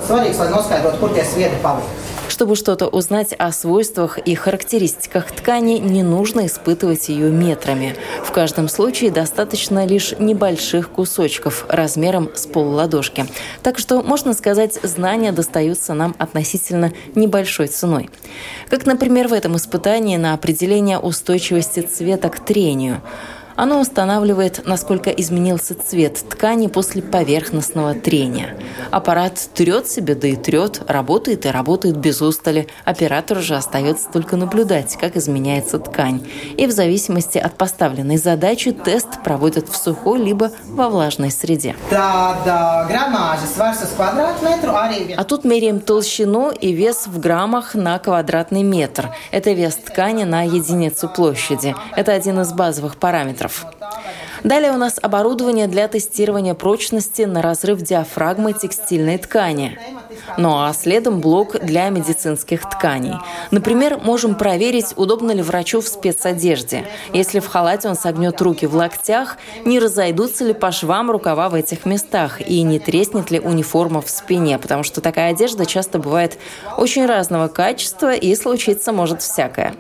Чтобы 2.28 2.56
что-то 2.56 2.86
узнать 2.86 3.32
о 3.38 3.50
свойствах 3.52 4.18
и 4.18 4.34
характеристиках 4.34 5.32
ткани, 5.32 5.78
не 5.78 6.02
нужно 6.02 6.46
испытывать 6.46 7.08
ее 7.08 7.30
метрами. 7.30 7.96
В 8.22 8.32
каждом 8.32 8.68
случае 8.68 9.10
достаточно 9.10 9.86
лишь 9.86 10.12
небольших 10.18 10.90
кусочков 10.90 11.64
размером 11.68 12.30
с 12.34 12.46
полладошки. 12.46 13.26
Так 13.62 13.78
что, 13.78 14.02
можно 14.02 14.34
сказать, 14.34 14.78
знания 14.82 15.32
достаются 15.32 15.94
нам 15.94 16.14
относительно 16.18 16.92
небольшой 17.14 17.68
ценой. 17.68 18.10
Как, 18.68 18.86
например, 18.86 19.28
в 19.28 19.32
этом 19.32 19.56
испытании 19.56 20.16
на 20.16 20.34
определение 20.34 20.98
устойчивости 20.98 21.80
цвета 21.80 22.28
к 22.28 22.40
трению. 22.44 23.00
Оно 23.58 23.80
устанавливает, 23.80 24.64
насколько 24.66 25.10
изменился 25.10 25.74
цвет 25.74 26.24
ткани 26.30 26.68
после 26.68 27.02
поверхностного 27.02 27.92
трения. 27.92 28.56
Аппарат 28.92 29.48
трет 29.52 29.88
себе, 29.90 30.14
да 30.14 30.28
и 30.28 30.36
трет, 30.36 30.82
работает 30.86 31.44
и 31.44 31.50
работает 31.50 31.96
без 31.96 32.22
устали. 32.22 32.68
Оператору 32.84 33.40
же 33.40 33.56
остается 33.56 34.08
только 34.12 34.36
наблюдать, 34.36 34.96
как 34.96 35.16
изменяется 35.16 35.80
ткань. 35.80 36.24
И 36.56 36.68
в 36.68 36.70
зависимости 36.70 37.36
от 37.36 37.56
поставленной 37.56 38.16
задачи 38.18 38.70
тест 38.70 39.24
проводят 39.24 39.68
в 39.68 39.74
сухой 39.76 40.20
либо 40.20 40.52
во 40.68 40.88
влажной 40.88 41.32
среде. 41.32 41.74
А 45.16 45.24
тут 45.26 45.44
меряем 45.44 45.80
толщину 45.80 46.52
и 46.52 46.70
вес 46.72 47.08
в 47.08 47.18
граммах 47.18 47.74
на 47.74 47.98
квадратный 47.98 48.62
метр. 48.62 49.10
Это 49.32 49.50
вес 49.50 49.74
ткани 49.74 50.22
на 50.22 50.44
единицу 50.44 51.08
площади. 51.08 51.74
Это 51.96 52.12
один 52.12 52.38
из 52.38 52.52
базовых 52.52 52.98
параметров. 52.98 53.47
Далее 54.44 54.72
у 54.72 54.76
нас 54.76 54.98
оборудование 55.00 55.66
для 55.66 55.88
тестирования 55.88 56.54
прочности 56.54 57.22
на 57.22 57.42
разрыв 57.42 57.80
диафрагмы 57.82 58.52
текстильной 58.52 59.18
ткани. 59.18 59.78
Ну 60.36 60.62
а 60.62 60.72
следом 60.72 61.20
блок 61.20 61.58
для 61.60 61.88
медицинских 61.88 62.68
тканей. 62.68 63.14
Например, 63.50 63.98
можем 64.02 64.34
проверить, 64.34 64.92
удобно 64.96 65.32
ли 65.32 65.42
врачу 65.42 65.80
в 65.80 65.88
спецодежде. 65.88 66.84
Если 67.12 67.40
в 67.40 67.48
халате 67.48 67.88
он 67.88 67.94
согнет 67.94 68.40
руки 68.40 68.66
в 68.66 68.74
локтях, 68.74 69.36
не 69.64 69.78
разойдутся 69.78 70.44
ли 70.44 70.52
по 70.52 70.72
швам 70.72 71.10
рукава 71.10 71.48
в 71.48 71.54
этих 71.54 71.86
местах 71.86 72.40
и 72.40 72.62
не 72.62 72.78
треснет 72.78 73.30
ли 73.30 73.40
униформа 73.40 74.00
в 74.02 74.10
спине, 74.10 74.58
потому 74.58 74.82
что 74.82 75.00
такая 75.00 75.30
одежда 75.30 75.66
часто 75.66 75.98
бывает 75.98 76.38
очень 76.76 77.06
разного 77.06 77.48
качества 77.48 78.14
и 78.14 78.34
случиться 78.34 78.92
может 78.92 79.22
всякое. 79.22 79.74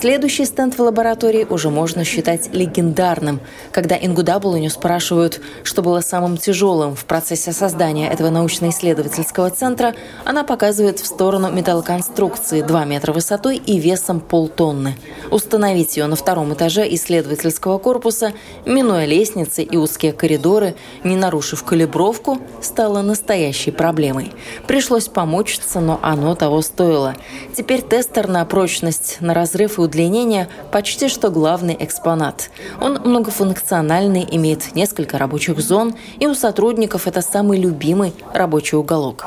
Следующий 0.00 0.46
стенд 0.46 0.78
в 0.78 0.80
лаборатории 0.80 1.46
уже 1.50 1.68
можно 1.68 2.04
считать 2.04 2.54
легендарным. 2.54 3.38
Когда 3.70 3.98
Ингу 4.00 4.22
Даблуню 4.22 4.70
спрашивают, 4.70 5.42
что 5.62 5.82
было 5.82 6.00
самым 6.00 6.38
тяжелым 6.38 6.96
в 6.96 7.04
процессе 7.04 7.52
создания 7.52 8.08
этого 8.08 8.30
научно-исследовательского 8.30 9.50
центра, 9.50 9.94
она 10.24 10.42
показывает 10.42 11.00
в 11.00 11.06
сторону 11.06 11.52
металлоконструкции 11.52 12.62
2 12.62 12.84
метра 12.86 13.12
высотой 13.12 13.58
и 13.58 13.78
весом 13.78 14.20
полтонны. 14.20 14.96
Установить 15.30 15.98
ее 15.98 16.06
на 16.06 16.16
втором 16.16 16.54
этаже 16.54 16.88
исследовательского 16.94 17.76
корпуса, 17.76 18.32
минуя 18.64 19.04
лестницы 19.04 19.62
и 19.62 19.76
узкие 19.76 20.14
коридоры, 20.14 20.76
не 21.04 21.16
нарушив 21.16 21.62
калибровку, 21.62 22.38
стало 22.62 23.02
настоящей 23.02 23.70
проблемой. 23.70 24.32
Пришлось 24.66 25.08
помучиться, 25.08 25.80
но 25.80 26.00
оно 26.00 26.34
того 26.36 26.62
стоило. 26.62 27.16
Теперь 27.54 27.82
тестер 27.82 28.28
на 28.28 28.46
прочность, 28.46 29.18
на 29.20 29.34
разрыв 29.34 29.78
и 29.78 29.89
удлинение 29.90 30.48
почти 30.70 31.08
что 31.08 31.30
главный 31.30 31.76
экспонат. 31.78 32.50
Он 32.80 33.00
многофункциональный, 33.04 34.26
имеет 34.30 34.74
несколько 34.76 35.18
рабочих 35.18 35.58
зон, 35.60 35.94
и 36.20 36.26
у 36.28 36.34
сотрудников 36.34 37.08
это 37.08 37.20
самый 37.22 37.58
любимый 37.58 38.14
рабочий 38.32 38.76
уголок. 38.76 39.26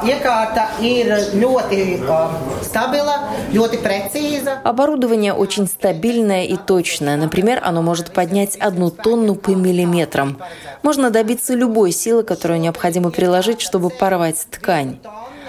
Оборудование 4.64 5.34
очень 5.34 5.68
стабильное 5.68 6.46
и 6.46 6.56
точное. 6.56 7.18
Например, 7.18 7.60
оно 7.62 7.82
может 7.82 8.14
поднять 8.14 8.56
одну 8.56 8.90
тонну 8.90 9.36
по 9.36 9.52
миллиметрам. 9.52 10.38
Можно 10.82 11.10
добиться 11.12 11.54
любой 11.54 11.92
силы, 11.92 12.24
которую 12.24 12.62
необходимо 12.62 13.12
приложить, 13.12 13.60
чтобы 13.60 13.90
порвать 13.90 14.48
ткань. 14.50 15.00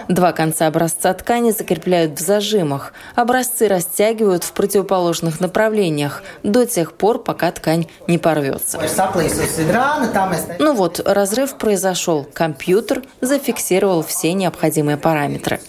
Два 0.09 0.33
конца 0.33 0.67
образца 0.67 1.13
ткани 1.15 1.51
закрепляют 1.51 2.19
в 2.19 2.23
зажимах. 2.23 2.93
Образцы 3.15 3.69
растягивают 3.69 4.45
в 4.45 4.53
противоположных 4.53 5.41
направлениях 5.41 6.23
до 6.43 6.67
тех 6.67 6.93
пор, 6.93 7.23
пока 7.23 7.51
ткань 7.53 7.87
не 8.07 8.19
порвется. 8.19 8.79
Ну 10.59 10.75
вот, 10.75 11.01
разрыв 11.05 11.57
произошел. 11.57 12.27
Компьютер 12.33 13.03
зафиксировал 13.21 14.03
все 14.03 14.33
необходимые 14.33 14.97
параметры. 14.97 15.61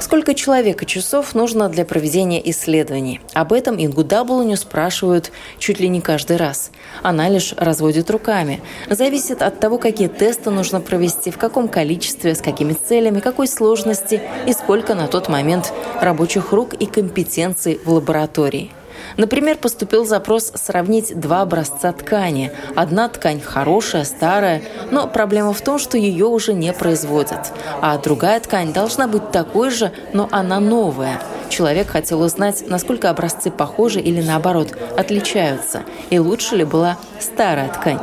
Сколько 0.00 0.34
человека 0.34 0.84
часов 0.84 1.34
нужно 1.34 1.68
для 1.68 1.84
проведения 1.84 2.50
исследований? 2.50 3.20
Об 3.34 3.52
этом 3.52 3.76
Ингу 3.82 4.02
Даблуню 4.02 4.56
спрашивают 4.56 5.30
чуть 5.58 5.78
ли 5.78 5.88
не 5.88 6.00
каждый 6.00 6.38
раз. 6.38 6.70
Она 7.02 7.28
лишь 7.28 7.54
разводит 7.56 8.10
руками. 8.10 8.60
Зависит 8.90 9.42
от 9.42 9.60
того, 9.60 9.78
какие 9.78 10.08
тесты 10.08 10.50
нужно 10.72 10.80
провести, 10.80 11.30
в 11.30 11.38
каком 11.38 11.68
количестве, 11.68 12.34
с 12.34 12.40
какими 12.40 12.72
целями, 12.72 13.20
какой 13.20 13.46
сложности 13.46 14.22
и 14.46 14.52
сколько 14.52 14.94
на 14.94 15.06
тот 15.06 15.28
момент 15.28 15.72
рабочих 16.00 16.52
рук 16.52 16.72
и 16.74 16.86
компетенций 16.86 17.78
в 17.84 17.92
лаборатории. 17.92 18.70
Например, 19.18 19.56
поступил 19.56 20.06
запрос 20.06 20.52
сравнить 20.54 21.18
два 21.18 21.42
образца 21.42 21.92
ткани. 21.92 22.52
Одна 22.74 23.08
ткань 23.08 23.40
хорошая, 23.40 24.04
старая, 24.04 24.62
но 24.90 25.06
проблема 25.06 25.52
в 25.52 25.60
том, 25.60 25.78
что 25.78 25.98
ее 25.98 26.26
уже 26.26 26.54
не 26.54 26.72
производят. 26.72 27.52
А 27.82 27.98
другая 27.98 28.40
ткань 28.40 28.72
должна 28.72 29.08
быть 29.08 29.30
такой 29.30 29.70
же, 29.70 29.92
но 30.14 30.28
она 30.30 30.60
новая. 30.60 31.20
Человек 31.50 31.88
хотел 31.88 32.22
узнать, 32.22 32.64
насколько 32.66 33.10
образцы 33.10 33.50
похожи 33.50 34.00
или 34.00 34.22
наоборот 34.22 34.68
отличаются, 34.96 35.82
и 36.08 36.18
лучше 36.18 36.56
ли 36.56 36.64
была 36.64 36.96
старая 37.20 37.68
ткань. 37.68 38.00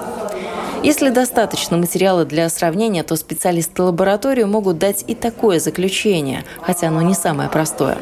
Если 0.81 1.09
достаточно 1.09 1.75
материала 1.77 2.23
для 2.23 2.47
сравнения, 2.47 3.03
то 3.03 3.15
специалисты 3.17 3.83
лаборатории 3.83 4.45
могут 4.45 4.77
дать 4.77 5.03
и 5.07 5.13
такое 5.13 5.59
заключение, 5.59 6.45
хотя 6.61 6.87
оно 6.87 7.01
не 7.01 7.13
самое 7.13 7.49
простое. 7.49 7.97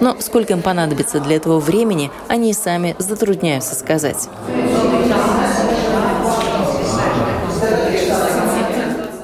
Но 0.00 0.16
сколько 0.20 0.54
им 0.54 0.62
понадобится 0.62 1.20
для 1.20 1.36
этого 1.36 1.60
времени, 1.60 2.10
они 2.28 2.54
сами 2.54 2.96
затрудняются 2.98 3.74
сказать. 3.74 4.28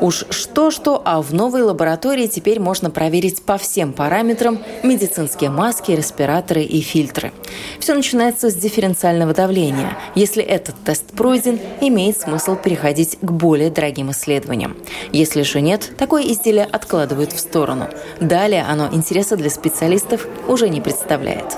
Уж 0.01 0.27
что-что, 0.31 1.03
а 1.05 1.21
в 1.21 1.35
новой 1.35 1.63
лаборатории 1.63 2.29
теперь 2.29 2.61
можно 2.61 2.91
проверить 2.91 3.43
по 3.43 3.59
всем 3.59 3.93
параметрам 3.93 4.59
медицинские 4.85 5.51
маски, 5.51 5.91
респираторы 5.91 6.63
и 6.63 6.81
фильтры. 6.81 7.33
Все 7.81 7.95
начинается 7.95 8.51
с 8.51 8.55
дифференциального 8.55 9.35
давления. 9.35 9.97
Если 10.15 10.43
этот 10.43 10.77
тест 10.85 11.05
пройден, 11.17 11.59
имеет 11.81 12.21
смысл 12.21 12.55
переходить 12.55 13.19
к 13.21 13.31
более 13.31 13.71
дорогим 13.71 14.13
исследованиям. 14.13 14.77
Если 15.13 15.43
же 15.43 15.61
нет, 15.61 15.91
такое 15.99 16.23
изделие 16.23 16.65
откладывают 16.65 17.33
в 17.33 17.41
сторону. 17.41 17.89
Далее 18.21 18.65
оно 18.69 18.89
интереса 18.93 19.37
для 19.37 19.51
специалистов 19.51 20.27
уже 20.47 20.69
не 20.69 20.81
представляет. 20.81 21.57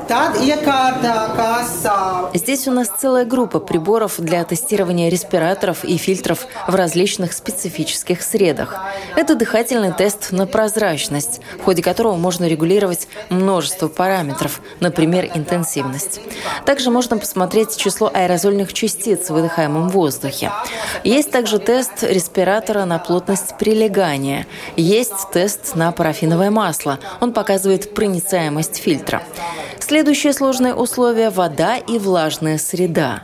Здесь 2.35 2.69
у 2.69 2.71
нас 2.71 2.89
целая 2.99 3.25
группа 3.25 3.61
приборов 3.61 4.15
для 4.19 4.45
тестирования 4.45 5.11
респираторов 5.11 5.85
и 5.85 5.97
фильтров 5.99 6.47
в 6.67 6.75
различных 6.75 7.33
специфических 7.33 8.23
средах. 8.31 8.79
Это 9.17 9.35
дыхательный 9.35 9.93
тест 9.93 10.33
на 10.33 10.47
прозрачность, 10.47 11.41
в 11.59 11.65
ходе 11.65 11.83
которого 11.83 12.17
можно 12.17 12.47
регулировать 12.47 13.09
множество 13.29 13.89
параметров, 13.89 14.61
например, 14.81 15.31
интенсивность. 15.35 16.21
Также 16.65 16.91
можно 16.91 17.19
посмотреть 17.19 17.77
число 17.77 18.11
аэрозольных 18.13 18.73
частиц 18.73 19.29
в 19.29 19.31
выдыхаемом 19.31 19.89
воздухе. 19.89 20.53
Есть 21.05 21.31
также 21.31 21.59
тест 21.59 22.03
респиратора 22.03 22.85
на 22.85 22.99
плотность 22.99 23.57
прилегания. 23.59 24.47
Есть 24.77 25.31
тест 25.33 25.75
на 25.75 25.93
парафиновое 25.93 26.51
масло. 26.51 26.99
Он 27.21 27.33
показывает 27.33 27.95
проницаемость 27.95 28.77
фильтра. 28.77 29.23
Следующее 29.81 30.33
сложное 30.33 30.75
условие– 30.75 31.31
вода 31.31 31.77
и 31.77 31.99
влажная 31.99 32.59
среда. 32.59 33.23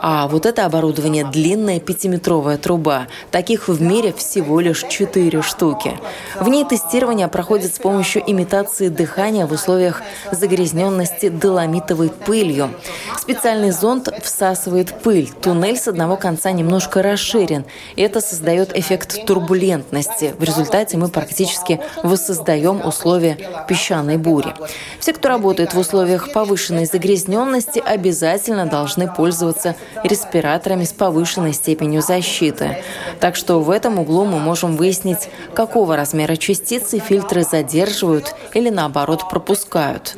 А 0.00 0.28
вот 0.28 0.46
это 0.46 0.64
оборудование– 0.64 1.24
длинная 1.30 1.78
пятиметровая 1.78 2.56
труба. 2.56 3.06
Таких 3.30 3.68
в 3.68 3.82
мире 3.82 4.14
всего 4.14 4.29
лишь 4.36 4.84
четыре 4.88 5.42
штуки. 5.42 5.98
В 6.38 6.48
ней 6.48 6.64
тестирование 6.64 7.28
проходит 7.28 7.74
с 7.74 7.78
помощью 7.78 8.22
имитации 8.24 8.88
дыхания 8.88 9.46
в 9.46 9.52
условиях 9.52 10.02
загрязненности 10.30 11.28
доломитовой 11.28 12.10
пылью. 12.10 12.70
Специальный 13.18 13.70
зонд 13.70 14.08
всасывает 14.22 15.02
пыль. 15.02 15.30
Туннель 15.42 15.76
с 15.76 15.88
одного 15.88 16.16
конца 16.16 16.52
немножко 16.52 17.02
расширен. 17.02 17.64
И 17.96 18.02
это 18.02 18.20
создает 18.20 18.76
эффект 18.76 19.24
турбулентности. 19.26 20.34
В 20.38 20.44
результате 20.44 20.96
мы 20.96 21.08
практически 21.08 21.80
воссоздаем 22.02 22.86
условия 22.86 23.36
песчаной 23.68 24.16
бури. 24.16 24.54
Все, 25.00 25.12
кто 25.12 25.28
работает 25.28 25.74
в 25.74 25.78
условиях 25.78 26.32
повышенной 26.32 26.86
загрязненности 26.86 27.82
обязательно 27.84 28.66
должны 28.66 29.12
пользоваться 29.12 29.74
респираторами 30.04 30.84
с 30.84 30.92
повышенной 30.92 31.52
степенью 31.52 32.02
защиты. 32.02 32.82
Так 33.18 33.36
что 33.36 33.60
в 33.60 33.70
этом 33.70 33.98
углу 33.98 34.19
тепло 34.20 34.24
мы 34.24 34.38
можем 34.38 34.76
выяснить, 34.76 35.28
какого 35.54 35.96
размера 35.96 36.36
частицы 36.36 36.98
фильтры 36.98 37.42
задерживают 37.42 38.34
или 38.54 38.70
наоборот 38.70 39.28
пропускают. 39.28 40.16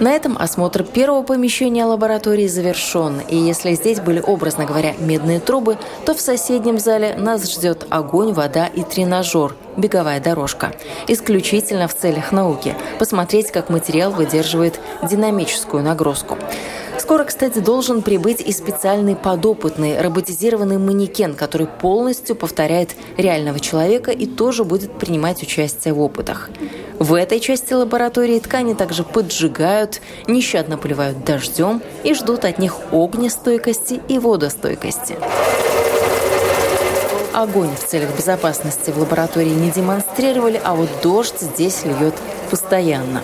На 0.00 0.12
этом 0.12 0.38
осмотр 0.38 0.84
первого 0.84 1.22
помещения 1.22 1.84
лаборатории 1.84 2.46
завершен. 2.46 3.20
И 3.28 3.36
если 3.36 3.74
здесь 3.74 4.00
были, 4.00 4.20
образно 4.20 4.64
говоря, 4.64 4.94
медные 4.98 5.40
трубы, 5.40 5.78
то 6.04 6.14
в 6.14 6.20
соседнем 6.20 6.78
зале 6.78 7.14
нас 7.16 7.50
ждет 7.50 7.86
огонь, 7.90 8.32
вода 8.32 8.66
и 8.66 8.82
тренажер– 8.82 9.54
беговая 9.78 10.20
дорожка. 10.20 10.72
Исключительно 11.06 11.88
в 11.88 11.94
целях 11.94 12.32
науки. 12.32 12.74
Посмотреть, 12.98 13.50
как 13.50 13.70
материал 13.70 14.10
выдерживает 14.10 14.78
динамическую 15.02 15.82
нагрузку. 15.82 16.36
Скоро, 17.08 17.24
кстати, 17.24 17.60
должен 17.60 18.02
прибыть 18.02 18.42
и 18.42 18.52
специальный 18.52 19.16
подопытный 19.16 19.98
роботизированный 19.98 20.76
манекен, 20.76 21.32
который 21.32 21.66
полностью 21.66 22.36
повторяет 22.36 22.96
реального 23.16 23.60
человека 23.60 24.10
и 24.10 24.26
тоже 24.26 24.62
будет 24.62 24.92
принимать 24.92 25.42
участие 25.42 25.94
в 25.94 26.02
опытах. 26.02 26.50
В 26.98 27.14
этой 27.14 27.40
части 27.40 27.72
лаборатории 27.72 28.38
ткани 28.38 28.74
также 28.74 29.04
поджигают, 29.04 30.02
нещадно 30.26 30.76
поливают 30.76 31.24
дождем 31.24 31.80
и 32.04 32.12
ждут 32.12 32.44
от 32.44 32.58
них 32.58 32.76
огнестойкости 32.92 34.02
и 34.06 34.18
водостойкости. 34.18 35.16
Огонь 37.32 37.74
в 37.74 37.86
целях 37.86 38.14
безопасности 38.18 38.90
в 38.90 38.98
лаборатории 38.98 39.48
не 39.48 39.70
демонстрировали, 39.70 40.60
а 40.62 40.74
вот 40.74 40.90
дождь 41.02 41.40
здесь 41.40 41.86
льет 41.86 42.16
постоянно. 42.50 43.22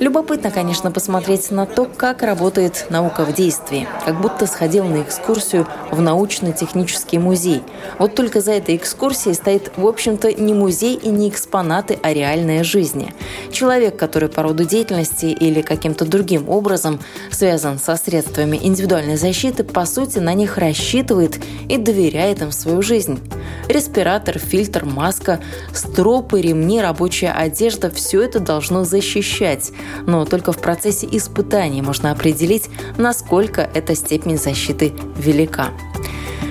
Любопытно, 0.00 0.50
конечно, 0.50 0.90
посмотреть 0.90 1.50
на 1.50 1.66
то, 1.66 1.84
как 1.84 2.22
работает 2.22 2.86
наука 2.88 3.26
в 3.26 3.34
действии. 3.34 3.86
Как 4.06 4.18
будто 4.18 4.46
сходил 4.46 4.86
на 4.86 5.02
экскурсию 5.02 5.66
в 5.90 6.00
научно-технический 6.00 7.18
музей. 7.18 7.62
Вот 7.98 8.14
только 8.14 8.40
за 8.40 8.52
этой 8.52 8.76
экскурсией 8.76 9.34
стоит, 9.34 9.72
в 9.76 9.86
общем-то, 9.86 10.32
не 10.32 10.54
музей 10.54 10.94
и 10.94 11.10
не 11.10 11.28
экспонаты, 11.28 11.98
а 12.02 12.14
реальная 12.14 12.64
жизнь. 12.64 13.10
Человек, 13.52 13.98
который 13.98 14.30
по 14.30 14.42
роду 14.42 14.64
деятельности 14.64 15.26
или 15.26 15.60
каким-то 15.60 16.06
другим 16.06 16.48
образом 16.48 16.98
связан 17.30 17.78
со 17.78 17.96
средствами 17.96 18.58
индивидуальной 18.62 19.18
защиты, 19.18 19.64
по 19.64 19.84
сути, 19.84 20.18
на 20.18 20.32
них 20.32 20.56
рассчитывает 20.56 21.38
и 21.68 21.76
доверяет 21.76 22.40
им 22.40 22.52
свою 22.52 22.80
жизнь. 22.80 23.20
Респиратор, 23.68 24.38
фильтр, 24.38 24.86
маска, 24.86 25.40
стропы, 25.74 26.40
ремни, 26.40 26.80
рабочая 26.80 27.32
одежда– 27.32 27.90
все 27.94 28.22
это 28.22 28.40
должно 28.40 28.84
защищать 28.84 29.72
но 30.06 30.24
только 30.24 30.52
в 30.52 30.58
процессе 30.60 31.08
испытаний 31.10 31.82
можно 31.82 32.10
определить, 32.10 32.68
насколько 32.96 33.62
эта 33.62 33.94
степень 33.94 34.38
защиты 34.38 34.92
велика. 35.16 35.68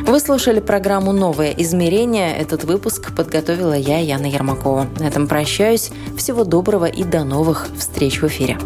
Вы 0.10 0.20
слушали 0.20 0.60
программу 0.60 1.12
«Новое 1.12 1.52
измерение». 1.52 2.36
Этот 2.36 2.64
выпуск 2.64 3.16
подготовила 3.16 3.78
я, 3.78 4.00
Яна 4.00 4.26
Ермакова. 4.26 4.88
На 5.00 5.04
этом 5.04 5.28
прощаюсь. 5.28 5.92
Всего 6.18 6.44
доброго 6.44 6.86
и 6.86 7.04
до 7.04 7.24
новых 7.24 7.68
встреч 7.78 8.22
в 8.22 8.28
эфире. 8.28 8.58